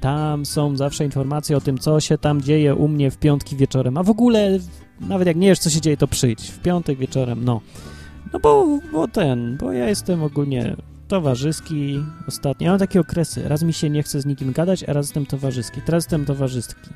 Tam 0.00 0.46
są 0.46 0.76
zawsze 0.76 1.04
informacje 1.04 1.56
o 1.56 1.60
tym, 1.60 1.78
co 1.78 2.00
się 2.00 2.18
tam 2.18 2.42
dzieje 2.42 2.74
u 2.74 2.88
mnie 2.88 3.10
w 3.10 3.18
piątki 3.18 3.56
wieczorem. 3.56 3.98
A 3.98 4.02
w 4.02 4.10
ogóle, 4.10 4.58
nawet 5.00 5.26
jak 5.26 5.36
nie 5.36 5.48
wiesz, 5.48 5.58
co 5.58 5.70
się 5.70 5.80
dzieje, 5.80 5.96
to 5.96 6.08
przyjdź 6.08 6.50
w 6.50 6.58
piątek 6.58 6.98
wieczorem, 6.98 7.44
no. 7.44 7.60
No 8.32 8.40
bo, 8.40 8.78
bo 8.92 9.08
ten, 9.08 9.56
bo 9.60 9.72
ja 9.72 9.88
jestem 9.88 10.22
ogólnie 10.22 10.76
towarzyski 11.08 12.04
ostatnio. 12.28 12.64
Ja 12.64 12.70
mam 12.70 12.78
takie 12.78 13.00
okresy. 13.00 13.48
Raz 13.48 13.62
mi 13.62 13.72
się 13.72 13.90
nie 13.90 14.02
chce 14.02 14.20
z 14.20 14.26
nikim 14.26 14.52
gadać, 14.52 14.84
a 14.84 14.92
raz 14.92 15.06
jestem 15.06 15.26
towarzyski. 15.26 15.80
Teraz 15.82 16.04
jestem 16.04 16.24
towarzyski. 16.24 16.90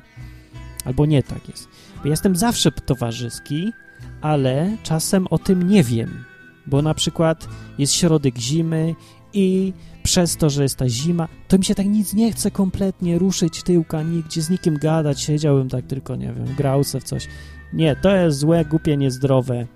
Albo 0.85 1.05
nie 1.05 1.23
tak 1.23 1.49
jest. 1.49 1.67
Bo 1.97 2.03
ja 2.03 2.09
jestem 2.09 2.35
zawsze 2.35 2.71
towarzyski, 2.71 3.73
ale 4.21 4.77
czasem 4.83 5.27
o 5.27 5.37
tym 5.37 5.69
nie 5.69 5.83
wiem. 5.83 6.23
Bo 6.67 6.81
na 6.81 6.93
przykład 6.93 7.47
jest 7.77 7.93
środek 7.93 8.37
zimy 8.37 8.95
i 9.33 9.73
przez 10.03 10.37
to, 10.37 10.49
że 10.49 10.63
jest 10.63 10.75
ta 10.77 10.89
zima, 10.89 11.27
to 11.47 11.57
mi 11.57 11.65
się 11.65 11.75
tak 11.75 11.85
nic 11.85 12.13
nie 12.13 12.31
chce 12.31 12.51
kompletnie 12.51 13.19
ruszyć 13.19 13.63
tyłka, 13.63 14.03
nigdzie 14.03 14.41
z 14.41 14.49
nikim 14.49 14.77
gadać, 14.77 15.21
siedziałbym 15.21 15.69
tak 15.69 15.85
tylko, 15.85 16.15
nie 16.15 16.33
wiem, 16.33 16.55
grał 16.57 16.83
se 16.83 16.99
w 16.99 17.03
coś. 17.03 17.27
Nie, 17.73 17.95
to 17.95 18.15
jest 18.15 18.37
złe, 18.37 18.65
głupie, 18.65 18.97
niezdrowe. 18.97 19.67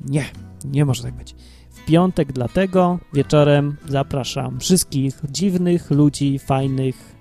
Nie, 0.00 0.24
nie 0.64 0.84
może 0.84 1.02
tak 1.02 1.14
być. 1.14 1.34
Piątek 1.86 2.32
dlatego 2.32 2.98
wieczorem 3.12 3.76
zapraszam 3.88 4.60
wszystkich 4.60 5.20
dziwnych 5.30 5.90
ludzi, 5.90 6.38
fajnych, 6.38 7.16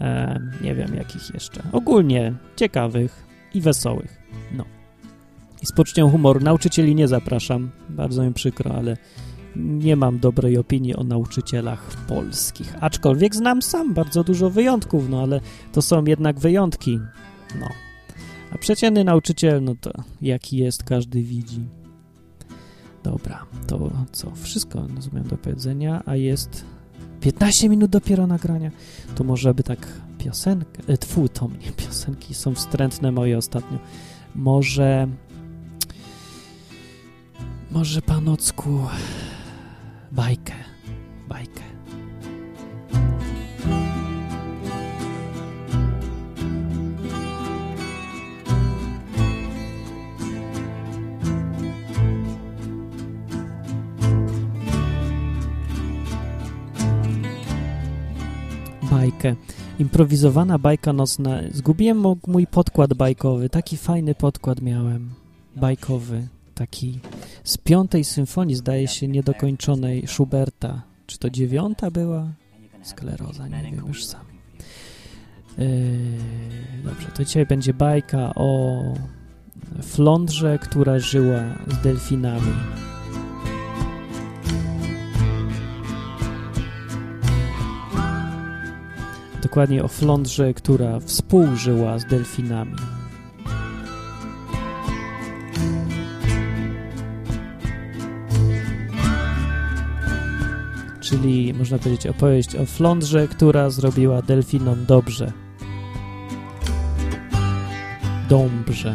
e, 0.00 0.40
nie 0.62 0.74
wiem 0.74 0.94
jakich 0.94 1.34
jeszcze, 1.34 1.62
ogólnie 1.72 2.34
ciekawych 2.56 3.26
i 3.54 3.60
wesołych. 3.60 4.18
No. 4.52 4.64
I 5.62 5.66
z 5.66 5.72
poczuciem 5.72 6.10
humoru. 6.10 6.40
Nauczycieli 6.40 6.94
nie 6.94 7.08
zapraszam, 7.08 7.70
bardzo 7.88 8.22
mi 8.22 8.34
przykro, 8.34 8.74
ale 8.74 8.96
nie 9.56 9.96
mam 9.96 10.18
dobrej 10.18 10.58
opinii 10.58 10.96
o 10.96 11.04
nauczycielach 11.04 11.96
polskich. 12.08 12.74
Aczkolwiek 12.80 13.34
znam 13.34 13.62
sam 13.62 13.94
bardzo 13.94 14.24
dużo 14.24 14.50
wyjątków, 14.50 15.08
no 15.08 15.22
ale 15.22 15.40
to 15.72 15.82
są 15.82 16.04
jednak 16.04 16.38
wyjątki. 16.38 17.00
No. 17.60 17.68
A 18.50 18.58
przeciętny 18.58 19.04
nauczyciel, 19.04 19.62
no 19.64 19.74
to 19.80 19.90
jaki 20.20 20.56
jest, 20.56 20.82
każdy 20.82 21.22
widzi. 21.22 21.77
Dobra, 23.08 23.46
to 23.66 23.90
co? 24.12 24.30
Wszystko 24.30 24.86
rozumiem 24.96 25.28
do 25.28 25.36
powiedzenia, 25.36 26.02
a 26.06 26.16
jest 26.16 26.64
15 27.20 27.68
minut 27.68 27.90
dopiero 27.90 28.26
nagrania. 28.26 28.70
To 29.14 29.24
może 29.24 29.54
by 29.54 29.62
tak 29.62 29.86
piosenkę, 30.18 30.82
e, 30.86 30.98
tfu, 30.98 31.28
to 31.28 31.48
mnie 31.48 31.72
piosenki 31.86 32.34
są 32.34 32.54
wstrętne 32.54 33.12
moje 33.12 33.38
ostatnio. 33.38 33.78
Może 34.34 35.08
może 37.70 38.02
panocku 38.02 38.80
bajkę, 40.12 40.54
bajkę. 41.28 41.77
Bajkę. 59.18 59.36
Improwizowana 59.78 60.58
bajka 60.58 60.92
nocna. 60.92 61.40
Zgubiłem 61.52 62.04
mój 62.26 62.46
podkład 62.46 62.94
bajkowy. 62.94 63.48
Taki 63.48 63.76
fajny 63.76 64.14
podkład 64.14 64.62
miałem. 64.62 65.10
Bajkowy. 65.56 66.28
Taki 66.54 67.00
z 67.44 67.58
piątej 67.58 68.04
symfonii, 68.04 68.54
zdaje 68.54 68.88
się, 68.88 69.08
niedokończonej 69.08 70.06
Schuberta. 70.06 70.82
Czy 71.06 71.18
to 71.18 71.30
dziewiąta 71.30 71.90
była? 71.90 72.26
Skleroza, 72.82 73.48
nie 73.48 73.62
wiem 73.62 73.86
już 73.88 74.04
sam. 74.04 74.24
Yy, 75.58 75.66
dobrze, 76.84 77.08
to 77.08 77.24
dzisiaj 77.24 77.46
będzie 77.46 77.74
bajka 77.74 78.32
o 78.34 78.82
flądrze, 79.82 80.58
która 80.58 80.98
żyła 80.98 81.40
z 81.68 81.82
delfinami. 81.82 82.52
Dokładnie 89.42 89.84
o 89.84 89.88
flądrze, 89.88 90.54
która 90.54 91.00
współżyła 91.00 91.98
z 91.98 92.06
delfinami. 92.06 92.76
Czyli 101.00 101.54
można 101.54 101.78
powiedzieć 101.78 102.06
opowieść 102.06 102.56
o 102.56 102.66
flądrze, 102.66 103.28
która 103.28 103.70
zrobiła 103.70 104.22
delfinom 104.22 104.84
dobrze. 104.86 105.32
Dąbrze. 108.28 108.94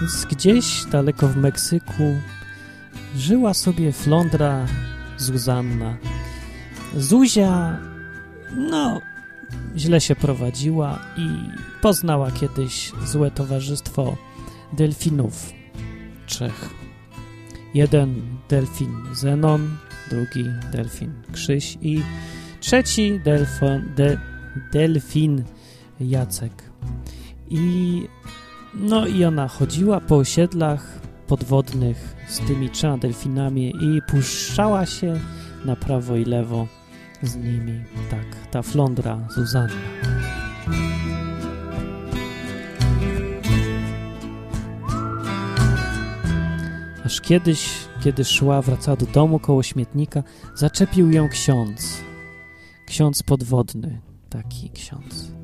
Więc 0.00 0.26
gdzieś 0.30 0.84
daleko 0.84 1.28
w 1.28 1.36
Meksyku 1.36 2.02
żyła 3.16 3.54
sobie 3.54 3.92
flądra 3.92 4.66
Zuzanna. 5.22 5.96
Zuzia, 6.96 7.78
no, 8.56 9.00
źle 9.76 10.00
się 10.00 10.16
prowadziła 10.16 10.98
i 11.16 11.28
poznała 11.82 12.30
kiedyś 12.30 12.92
złe 13.04 13.30
towarzystwo 13.30 14.16
delfinów 14.72 15.52
trzech. 16.26 16.70
Jeden 17.74 18.22
delfin 18.48 18.94
Zenon, 19.12 19.76
drugi 20.10 20.44
delfin 20.72 21.12
Krzyś 21.32 21.78
i 21.82 22.02
trzeci 22.60 23.20
delfon, 23.24 23.94
de, 23.96 24.18
delfin 24.72 25.44
Jacek. 26.00 26.70
I 27.50 28.08
no 28.74 29.06
i 29.06 29.24
ona 29.24 29.48
chodziła 29.48 30.00
po 30.00 30.16
osiedlach 30.16 31.01
podwodnych 31.26 32.16
z 32.28 32.38
tymi 32.38 32.70
trzema 32.70 32.98
delfinami 32.98 33.72
i 33.80 34.02
puszczała 34.10 34.86
się 34.86 35.20
na 35.64 35.76
prawo 35.76 36.16
i 36.16 36.24
lewo 36.24 36.66
z 37.22 37.36
nimi. 37.36 37.84
Tak, 38.10 38.50
ta 38.50 38.62
flądra 38.62 39.28
Zuzanna. 39.34 39.74
Aż 47.04 47.20
kiedyś, 47.20 47.70
kiedy 48.04 48.24
szła, 48.24 48.62
wracała 48.62 48.96
do 48.96 49.06
domu 49.06 49.38
koło 49.38 49.62
śmietnika, 49.62 50.22
zaczepił 50.54 51.10
ją 51.10 51.28
ksiądz. 51.28 52.00
Ksiądz 52.86 53.22
podwodny, 53.22 54.00
taki 54.30 54.70
ksiądz. 54.70 55.41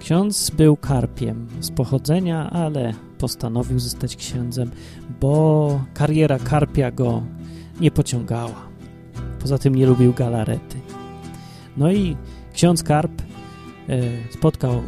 Ksiądz 0.00 0.50
był 0.50 0.76
karpiem 0.76 1.46
z 1.60 1.70
pochodzenia, 1.70 2.50
ale 2.50 2.94
postanowił 3.18 3.78
zostać 3.78 4.16
księdzem, 4.16 4.70
bo 5.20 5.84
kariera 5.94 6.38
karpia 6.38 6.90
go 6.90 7.22
nie 7.80 7.90
pociągała. 7.90 8.68
Poza 9.40 9.58
tym 9.58 9.74
nie 9.74 9.86
lubił 9.86 10.12
galarety. 10.12 10.80
No 11.76 11.92
i 11.92 12.16
ksiądz 12.52 12.82
karp 12.82 13.22
e, 13.22 14.00
spotkał 14.32 14.82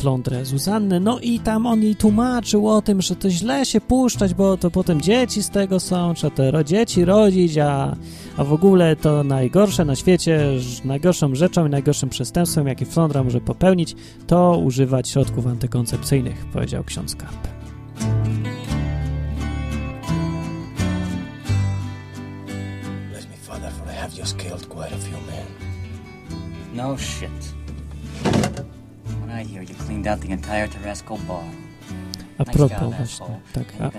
flądrę 0.00 0.44
Zuzannę, 0.44 1.00
no 1.00 1.18
i 1.20 1.40
tam 1.40 1.66
on 1.66 1.82
jej 1.82 1.96
tłumaczył 1.96 2.68
o 2.68 2.82
tym, 2.82 3.02
że 3.02 3.16
to 3.16 3.30
źle 3.30 3.66
się 3.66 3.80
puszczać, 3.80 4.34
bo 4.34 4.56
to 4.56 4.70
potem 4.70 5.00
dzieci 5.00 5.42
z 5.42 5.50
tego 5.50 5.80
są, 5.80 6.14
trzeba 6.14 6.36
te 6.36 6.64
dzieci 6.64 7.04
rodzić, 7.04 7.58
a, 7.58 7.96
a 8.36 8.44
w 8.44 8.52
ogóle 8.52 8.96
to 8.96 9.24
najgorsze 9.24 9.84
na 9.84 9.96
świecie, 9.96 10.40
najgorszą 10.84 11.34
rzeczą 11.34 11.66
i 11.66 11.70
najgorszym 11.70 12.08
przestępstwem, 12.08 12.66
jakie 12.66 12.86
flądra 12.86 13.24
może 13.24 13.40
popełnić, 13.40 13.96
to 14.26 14.58
używać 14.58 15.08
środków 15.08 15.46
antykoncepcyjnych, 15.46 16.46
powiedział 16.52 16.84
ksiądz 16.84 17.16
Karp. 17.16 17.48
Father, 23.42 23.70
for 23.70 23.88
I 23.88 23.94
have 23.94 24.18
just 24.18 24.38
killed 24.38 24.68
quite 24.68 24.92
a 24.92 24.96
few 24.96 25.20
men. 25.26 25.46
No 26.72 26.96
shit. 26.96 27.54
Cleaned 30.00 30.08
out 30.08 30.20
the 30.20 30.32
entire 30.32 30.68
Terresco 30.68 31.16
bar. 31.28 31.44
A 32.38 32.44
propos 32.44 32.94
właśnie, 32.96 33.26
tak, 33.52 33.64
a, 33.80 33.90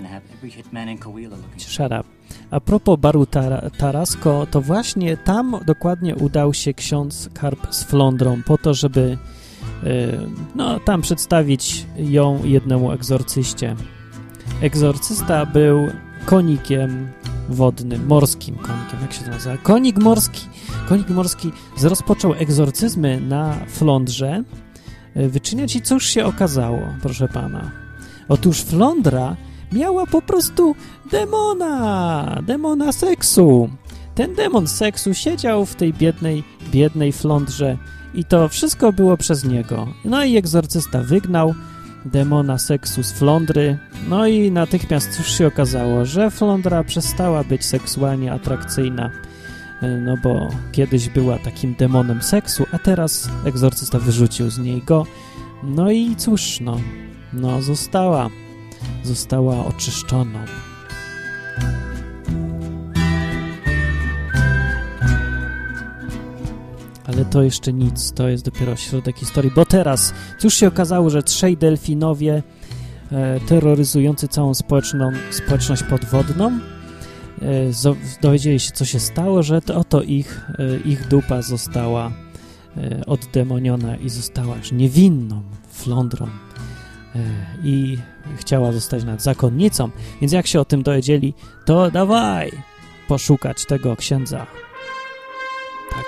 Shut 1.58 1.92
up. 1.92 2.04
A 2.50 2.60
propos 2.60 3.00
baru 3.00 3.26
Tara, 3.26 3.70
Tarasko, 3.78 4.46
to 4.50 4.60
właśnie 4.60 5.16
tam 5.16 5.56
dokładnie 5.66 6.16
udał 6.16 6.54
się 6.54 6.74
ksiądz 6.74 7.28
Karp 7.34 7.74
z 7.74 7.84
Flądrą 7.84 8.42
po 8.46 8.58
to, 8.58 8.74
żeby 8.74 9.18
y, 9.84 10.18
no, 10.54 10.80
tam 10.80 11.02
przedstawić 11.02 11.86
ją 11.96 12.44
jednemu 12.44 12.92
egzorcyście. 12.92 13.76
Egzorcysta 14.62 15.46
był 15.46 15.88
konikiem 16.26 17.08
wodnym, 17.48 18.06
morskim 18.06 18.54
konikiem, 18.54 19.00
jak 19.02 19.12
się 19.12 19.24
to 19.24 19.30
nazywa? 19.30 19.56
Konik 19.56 19.98
morski. 19.98 20.48
Konik 20.88 21.08
morski 21.08 21.52
rozpoczął 21.82 22.34
egzorcyzmy 22.34 23.20
na 23.20 23.54
Flądrze 23.68 24.44
wyczyniać 25.14 25.76
i 25.76 25.82
cóż 25.82 26.06
się 26.06 26.24
okazało, 26.24 26.80
proszę 27.02 27.28
pana? 27.28 27.70
Otóż 28.28 28.60
Flądra 28.60 29.36
miała 29.72 30.06
po 30.06 30.22
prostu 30.22 30.74
demona, 31.10 32.42
demona 32.46 32.92
seksu. 32.92 33.70
Ten 34.14 34.34
demon 34.34 34.66
seksu 34.66 35.14
siedział 35.14 35.66
w 35.66 35.74
tej 35.74 35.92
biednej, 35.92 36.44
biednej 36.70 37.12
flądrze 37.12 37.78
i 38.14 38.24
to 38.24 38.48
wszystko 38.48 38.92
było 38.92 39.16
przez 39.16 39.44
niego. 39.44 39.88
No 40.04 40.24
i 40.24 40.36
egzorcysta 40.36 41.02
wygnał 41.02 41.54
demona 42.04 42.58
seksu 42.58 43.02
z 43.02 43.12
flądry, 43.12 43.78
no 44.08 44.26
i 44.26 44.50
natychmiast 44.50 45.16
cóż 45.16 45.38
się 45.38 45.46
okazało, 45.46 46.04
że 46.04 46.30
flądra 46.30 46.84
przestała 46.84 47.44
być 47.44 47.64
seksualnie 47.64 48.32
atrakcyjna, 48.32 49.10
no 49.82 50.16
bo 50.22 50.48
kiedyś 50.72 51.08
była 51.08 51.38
takim 51.38 51.74
demonem 51.74 52.22
seksu, 52.22 52.66
a 52.72 52.78
teraz 52.78 53.30
egzorcysta 53.44 53.98
wyrzucił 53.98 54.50
z 54.50 54.58
niej 54.58 54.82
go, 54.82 55.06
no 55.62 55.90
i 55.90 56.16
cóż, 56.16 56.60
no, 56.60 56.80
no 57.32 57.62
została 57.62 58.30
została 59.02 59.66
oczyszczoną. 59.66 60.38
Ale 67.04 67.24
to 67.24 67.42
jeszcze 67.42 67.72
nic, 67.72 68.12
to 68.12 68.28
jest 68.28 68.44
dopiero 68.44 68.76
środek 68.76 69.16
historii, 69.16 69.52
bo 69.54 69.64
teraz 69.64 70.14
cóż 70.38 70.54
się 70.54 70.68
okazało, 70.68 71.10
że 71.10 71.22
trzej 71.22 71.56
delfinowie 71.56 72.42
e, 73.12 73.40
terroryzujący 73.40 74.28
całą 74.28 74.54
społeczną, 74.54 75.12
społeczność 75.30 75.82
podwodną 75.82 76.46
e, 76.46 76.71
dowiedzieli 78.20 78.60
się, 78.60 78.70
co 78.70 78.84
się 78.84 79.00
stało, 79.00 79.42
że 79.42 79.62
to 79.62 79.76
oto 79.76 80.02
ich, 80.02 80.40
e, 80.58 80.88
ich 80.88 81.08
dupa 81.08 81.42
została 81.42 82.12
e, 82.76 83.06
oddemoniona 83.06 83.96
i 83.96 84.08
została 84.08 84.56
już 84.56 84.72
niewinną 84.72 85.42
flądrą 85.70 86.26
i 87.64 87.98
chciała 88.36 88.72
zostać 88.72 89.04
nad 89.04 89.22
zakonnicą. 89.22 89.90
Więc 90.20 90.32
jak 90.32 90.46
się 90.46 90.60
o 90.60 90.64
tym 90.64 90.82
dowiedzieli, 90.82 91.34
to 91.64 91.90
dawaj 91.90 92.52
poszukać 93.08 93.64
tego 93.64 93.96
księdza. 93.96 94.46
Tak. 95.90 96.04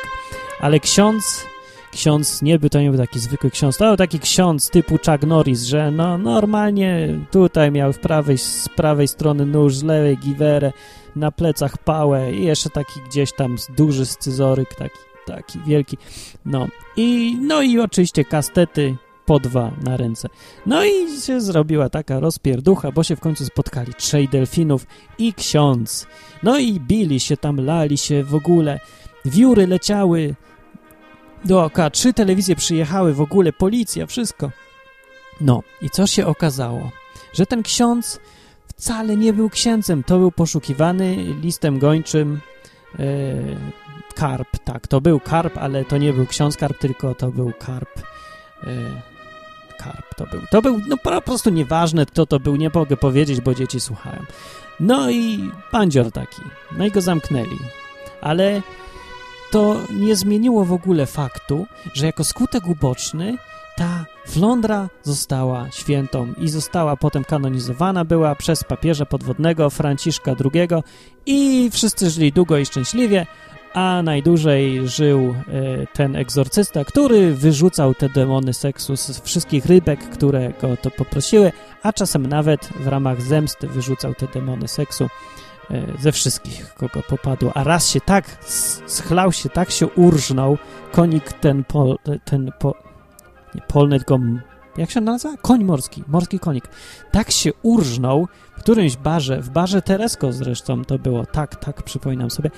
Ale 0.60 0.80
ksiądz, 0.80 1.46
ksiądz 1.94 2.42
nie 2.42 2.58
był 2.58 2.68
to 2.68 2.80
nie 2.80 2.90
był 2.90 2.98
taki 2.98 3.18
zwykły 3.18 3.50
ksiądz, 3.50 3.76
to 3.76 3.84
był 3.84 3.96
taki 3.96 4.20
ksiądz 4.20 4.70
typu 4.70 4.98
Chuck 5.06 5.26
Norris, 5.26 5.62
że 5.62 5.90
no 5.90 6.18
normalnie 6.18 7.20
tutaj 7.30 7.70
miał 7.70 7.92
w 7.92 7.98
prawej, 7.98 8.38
z 8.38 8.68
prawej 8.76 9.08
strony 9.08 9.46
nóż, 9.46 9.76
z 9.76 9.82
lewej 9.82 10.18
giwerę, 10.18 10.72
na 11.16 11.32
plecach 11.32 11.78
pałę 11.78 12.32
i 12.32 12.44
jeszcze 12.44 12.70
taki 12.70 13.00
gdzieś 13.08 13.32
tam 13.32 13.56
duży 13.76 14.06
scyzoryk, 14.06 14.74
taki, 14.74 14.98
taki 15.26 15.58
wielki. 15.66 15.98
No 16.44 16.66
i, 16.96 17.38
no 17.40 17.62
i 17.62 17.78
oczywiście 17.78 18.24
kastety 18.24 18.96
po 19.26 19.38
dwa 19.38 19.70
na 19.82 19.96
ręce. 19.96 20.28
No 20.66 20.84
i 20.84 21.20
się 21.20 21.40
zrobiła 21.40 21.88
taka 21.88 22.20
rozpierducha, 22.20 22.92
bo 22.92 23.02
się 23.02 23.16
w 23.16 23.20
końcu 23.20 23.44
spotkali 23.44 23.94
trzej 23.94 24.28
delfinów 24.28 24.86
i 25.18 25.34
ksiądz. 25.34 26.06
No 26.42 26.58
i 26.58 26.80
bili 26.80 27.20
się 27.20 27.36
tam, 27.36 27.60
lali 27.60 27.98
się 27.98 28.24
w 28.24 28.34
ogóle. 28.34 28.80
Wióry 29.24 29.66
leciały 29.66 30.34
dookoła, 31.44 31.90
trzy 31.90 32.12
telewizje 32.12 32.56
przyjechały, 32.56 33.14
w 33.14 33.20
ogóle 33.20 33.52
policja, 33.52 34.06
wszystko. 34.06 34.50
No 35.40 35.62
i 35.82 35.90
co 35.90 36.06
się 36.06 36.26
okazało? 36.26 36.90
Że 37.32 37.46
ten 37.46 37.62
ksiądz 37.62 38.20
wcale 38.66 39.16
nie 39.16 39.32
był 39.32 39.50
księdzem, 39.50 40.04
to 40.04 40.18
był 40.18 40.32
poszukiwany 40.32 41.16
listem 41.16 41.78
gończym 41.78 42.40
e, 42.98 43.04
karp, 44.14 44.48
tak, 44.64 44.86
to 44.86 45.00
był 45.00 45.20
karp, 45.20 45.58
ale 45.58 45.84
to 45.84 45.98
nie 45.98 46.12
był 46.12 46.26
ksiądz 46.26 46.56
karp, 46.56 46.78
tylko 46.78 47.14
to 47.14 47.30
był 47.30 47.52
karp 47.58 47.98
e, 48.62 49.02
karp 49.78 50.14
to 50.16 50.26
był. 50.26 50.40
To 50.50 50.62
był, 50.62 50.80
no 50.88 50.96
po 50.96 51.20
prostu 51.20 51.50
nieważne, 51.50 52.06
kto 52.06 52.26
to 52.26 52.40
był, 52.40 52.56
nie 52.56 52.70
mogę 52.74 52.96
powiedzieć, 52.96 53.40
bo 53.40 53.54
dzieci 53.54 53.80
słuchają. 53.80 54.24
No 54.80 55.10
i 55.10 55.50
bandzior 55.72 56.12
taki. 56.12 56.42
No 56.78 56.86
i 56.86 56.90
go 56.90 57.00
zamknęli. 57.00 57.58
Ale 58.20 58.62
to 59.54 59.76
nie 59.90 60.16
zmieniło 60.16 60.64
w 60.64 60.72
ogóle 60.72 61.06
faktu, 61.06 61.66
że 61.92 62.06
jako 62.06 62.24
skutek 62.24 62.66
uboczny 62.66 63.36
ta 63.76 64.04
flądra 64.26 64.88
została 65.02 65.70
świętą 65.70 66.32
i 66.38 66.48
została 66.48 66.96
potem 66.96 67.24
kanonizowana 67.24 68.04
była 68.04 68.34
przez 68.34 68.64
papieża 68.64 69.06
podwodnego 69.06 69.70
Franciszka 69.70 70.34
II 70.54 70.68
i 71.26 71.70
wszyscy 71.72 72.10
żyli 72.10 72.32
długo 72.32 72.58
i 72.58 72.66
szczęśliwie, 72.66 73.26
a 73.74 74.02
najdłużej 74.04 74.88
żył 74.88 75.34
e, 75.48 75.86
ten 75.86 76.16
egzorcysta, 76.16 76.84
który 76.84 77.34
wyrzucał 77.34 77.94
te 77.94 78.08
demony 78.08 78.54
seksu 78.54 78.96
z 78.96 79.20
wszystkich 79.20 79.66
rybek, 79.66 80.10
które 80.10 80.52
go 80.60 80.76
to 80.76 80.90
poprosiły, 80.90 81.52
a 81.82 81.92
czasem 81.92 82.26
nawet 82.26 82.66
w 82.66 82.86
ramach 82.86 83.22
zemsty 83.22 83.68
wyrzucał 83.68 84.14
te 84.14 84.26
demony 84.26 84.68
seksu 84.68 85.08
ze 86.00 86.12
wszystkich, 86.12 86.74
kogo 86.74 87.02
popadło. 87.08 87.52
A 87.54 87.64
raz 87.64 87.88
się 87.90 88.00
tak 88.00 88.24
schlał 88.86 89.32
się, 89.32 89.48
tak 89.48 89.70
się 89.70 89.86
urżnął, 89.86 90.58
konik 90.92 91.32
ten, 91.32 91.64
pol, 91.64 91.98
ten 92.24 92.52
po, 92.58 92.74
nie 93.54 93.60
polny, 93.60 93.98
tylko 93.98 94.18
jak 94.76 94.90
się 94.90 95.00
nazywa? 95.00 95.36
Koń 95.36 95.64
morski, 95.64 96.04
morski 96.08 96.38
konik. 96.38 96.68
Tak 97.10 97.30
się 97.30 97.50
urżnął 97.62 98.28
w 98.56 98.60
którymś 98.60 98.96
barze, 98.96 99.42
w 99.42 99.50
barze 99.50 99.82
Teresko 99.82 100.32
zresztą 100.32 100.84
to 100.84 100.98
było, 100.98 101.26
tak, 101.26 101.56
tak, 101.56 101.82
przypominam 101.82 102.30
sobie, 102.30 102.50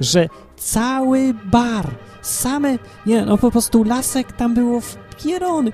że 0.00 0.28
cały 0.56 1.34
bar, 1.44 1.90
same, 2.22 2.78
nie, 3.06 3.24
no 3.24 3.38
po 3.38 3.50
prostu 3.50 3.84
lasek 3.84 4.32
tam 4.32 4.54
było 4.54 4.80
wpierony. 4.80 5.72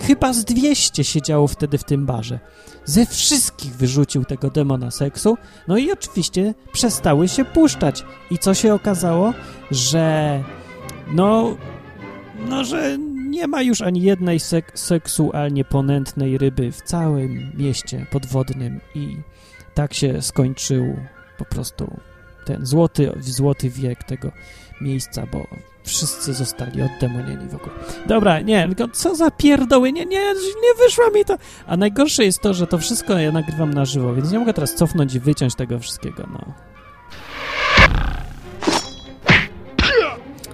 Chyba 0.00 0.32
z 0.32 0.44
200 0.44 1.04
siedziało 1.04 1.48
wtedy 1.48 1.78
w 1.78 1.84
tym 1.84 2.06
barze. 2.06 2.38
Ze 2.84 3.06
wszystkich 3.06 3.76
wyrzucił 3.76 4.24
tego 4.24 4.50
demona 4.50 4.90
seksu, 4.90 5.36
no 5.68 5.76
i 5.76 5.92
oczywiście 5.92 6.54
przestały 6.72 7.28
się 7.28 7.44
puszczać. 7.44 8.04
I 8.30 8.38
co 8.38 8.54
się 8.54 8.74
okazało? 8.74 9.34
Że 9.70 10.42
no, 11.12 11.56
no, 12.48 12.64
że 12.64 12.98
nie 13.28 13.46
ma 13.46 13.62
już 13.62 13.82
ani 13.82 14.02
jednej 14.02 14.40
sek 14.40 14.78
seksualnie 14.78 15.64
ponętnej 15.64 16.38
ryby 16.38 16.72
w 16.72 16.82
całym 16.82 17.52
mieście 17.54 18.06
podwodnym 18.10 18.80
i 18.94 19.16
tak 19.74 19.94
się 19.94 20.22
skończył 20.22 20.96
po 21.38 21.44
prostu 21.44 22.00
ten 22.44 22.66
złoty, 22.66 23.12
złoty 23.20 23.70
wiek 23.70 24.04
tego 24.04 24.32
miejsca, 24.80 25.26
bo 25.32 25.46
wszyscy 25.84 26.34
zostali 26.34 26.82
oddemonieni 26.82 27.48
w 27.48 27.54
ogóle. 27.54 27.72
Dobra, 28.06 28.40
nie, 28.40 28.66
tylko 28.66 28.88
co 28.88 29.14
za 29.14 29.30
pierdoły, 29.30 29.92
nie, 29.92 30.04
nie, 30.04 30.20
nie 30.62 30.74
wyszło 30.84 31.10
mi 31.10 31.24
to. 31.24 31.36
A 31.66 31.76
najgorsze 31.76 32.24
jest 32.24 32.40
to, 32.40 32.54
że 32.54 32.66
to 32.66 32.78
wszystko 32.78 33.18
ja 33.18 33.32
nagrywam 33.32 33.74
na 33.74 33.84
żywo, 33.84 34.14
więc 34.14 34.32
nie 34.32 34.38
mogę 34.38 34.54
teraz 34.54 34.74
cofnąć 34.74 35.14
i 35.14 35.20
wyciąć 35.20 35.54
tego 35.54 35.78
wszystkiego, 35.78 36.28
no. 36.32 36.54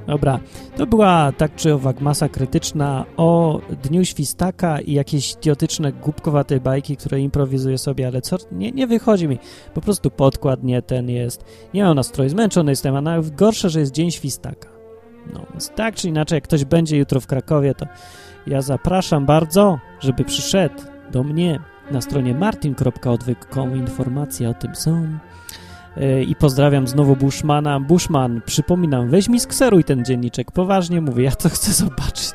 Dobra, 0.07 0.41
to 0.77 0.87
była 0.87 1.33
tak 1.33 1.55
czy 1.57 1.75
owak 1.75 2.01
masa 2.01 2.29
krytyczna 2.29 3.05
o 3.17 3.61
Dniu 3.83 4.05
Świstaka 4.05 4.81
i 4.81 4.93
jakieś 4.93 5.33
idiotyczne, 5.33 5.93
głupkowate 5.93 6.61
bajki, 6.61 6.97
które 6.97 7.21
improwizuję 7.21 7.79
sobie, 7.79 8.07
ale 8.07 8.23
co, 8.23 8.37
nie, 8.53 8.73
nie 8.73 8.87
wychodzi 8.87 9.29
mi. 9.29 9.39
Po 9.75 9.81
prostu 9.81 10.11
podkład 10.11 10.63
nie 10.63 10.83
ten 10.83 11.11
jest. 11.11 11.45
Nie 11.75 11.85
mam 11.85 11.97
nastroju, 11.97 12.31
zmęczony 12.31 12.73
jestem, 12.73 12.97
a 12.97 13.01
najgorsze, 13.01 13.71
że 13.71 13.81
jest 13.81 13.93
Dzień 13.93 14.11
Świstaka. 14.11 14.80
No, 15.33 15.47
więc 15.51 15.71
tak 15.71 15.95
czy 15.95 16.09
inaczej, 16.09 16.37
jak 16.37 16.45
ktoś 16.45 16.65
będzie 16.65 16.97
jutro 16.97 17.21
w 17.21 17.27
Krakowie, 17.27 17.75
to 17.75 17.87
ja 18.47 18.63
zapraszam 18.63 19.27
bardzo, 19.27 19.79
żeby 20.01 20.25
przyszedł 20.25 20.83
do 21.13 21.23
mnie 21.23 21.61
na 21.91 22.01
stronie 22.01 22.35
martin.odwyk.com 22.35 23.77
informacje 23.77 24.49
o 24.49 24.55
tym 24.55 24.77
są. 24.77 25.19
E, 25.97 26.23
I 26.23 26.37
pozdrawiam 26.37 26.87
znowu 26.87 27.17
Bushmana. 27.17 27.81
Bushman, 27.81 28.41
przypominam, 28.47 29.09
weź 29.09 29.29
mi 29.29 29.41
skseruj 29.41 29.85
ten 29.85 30.05
dzienniczek. 30.05 30.53
Poważnie 30.53 31.01
mówię, 31.01 31.25
ja 31.25 31.31
to 31.31 31.49
chcę 31.49 31.73
zobaczyć. 31.73 32.35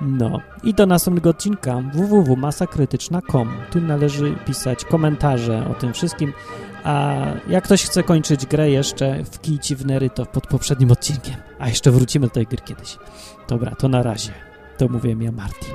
No 0.00 0.40
i 0.64 0.74
do 0.74 0.86
następnego 0.86 1.30
odcinka 1.30 1.82
www.masakrytyczna.com. 1.94 3.52
Tu 3.70 3.80
należy 3.80 4.34
pisać 4.46 4.84
komentarze 4.84 5.66
o 5.70 5.74
tym 5.74 5.92
wszystkim. 5.92 6.32
A 6.84 7.24
jak 7.48 7.64
ktoś 7.64 7.84
chce 7.84 8.02
kończyć 8.02 8.46
grę 8.46 8.70
jeszcze 8.70 9.24
w 9.24 9.40
kijci 9.40 9.76
w 9.76 9.86
Nery, 9.86 10.10
to 10.10 10.26
pod 10.26 10.46
poprzednim 10.46 10.90
odcinkiem. 10.90 11.34
A 11.58 11.68
jeszcze 11.68 11.90
wrócimy 11.90 12.26
do 12.26 12.32
tej 12.32 12.46
gry 12.46 12.58
kiedyś. 12.64 12.98
Dobra, 13.48 13.74
to 13.74 13.88
na 13.88 14.02
razie. 14.02 14.32
To 14.78 14.88
mówiłem 14.88 15.22
ja, 15.22 15.32
Martin. 15.32 15.74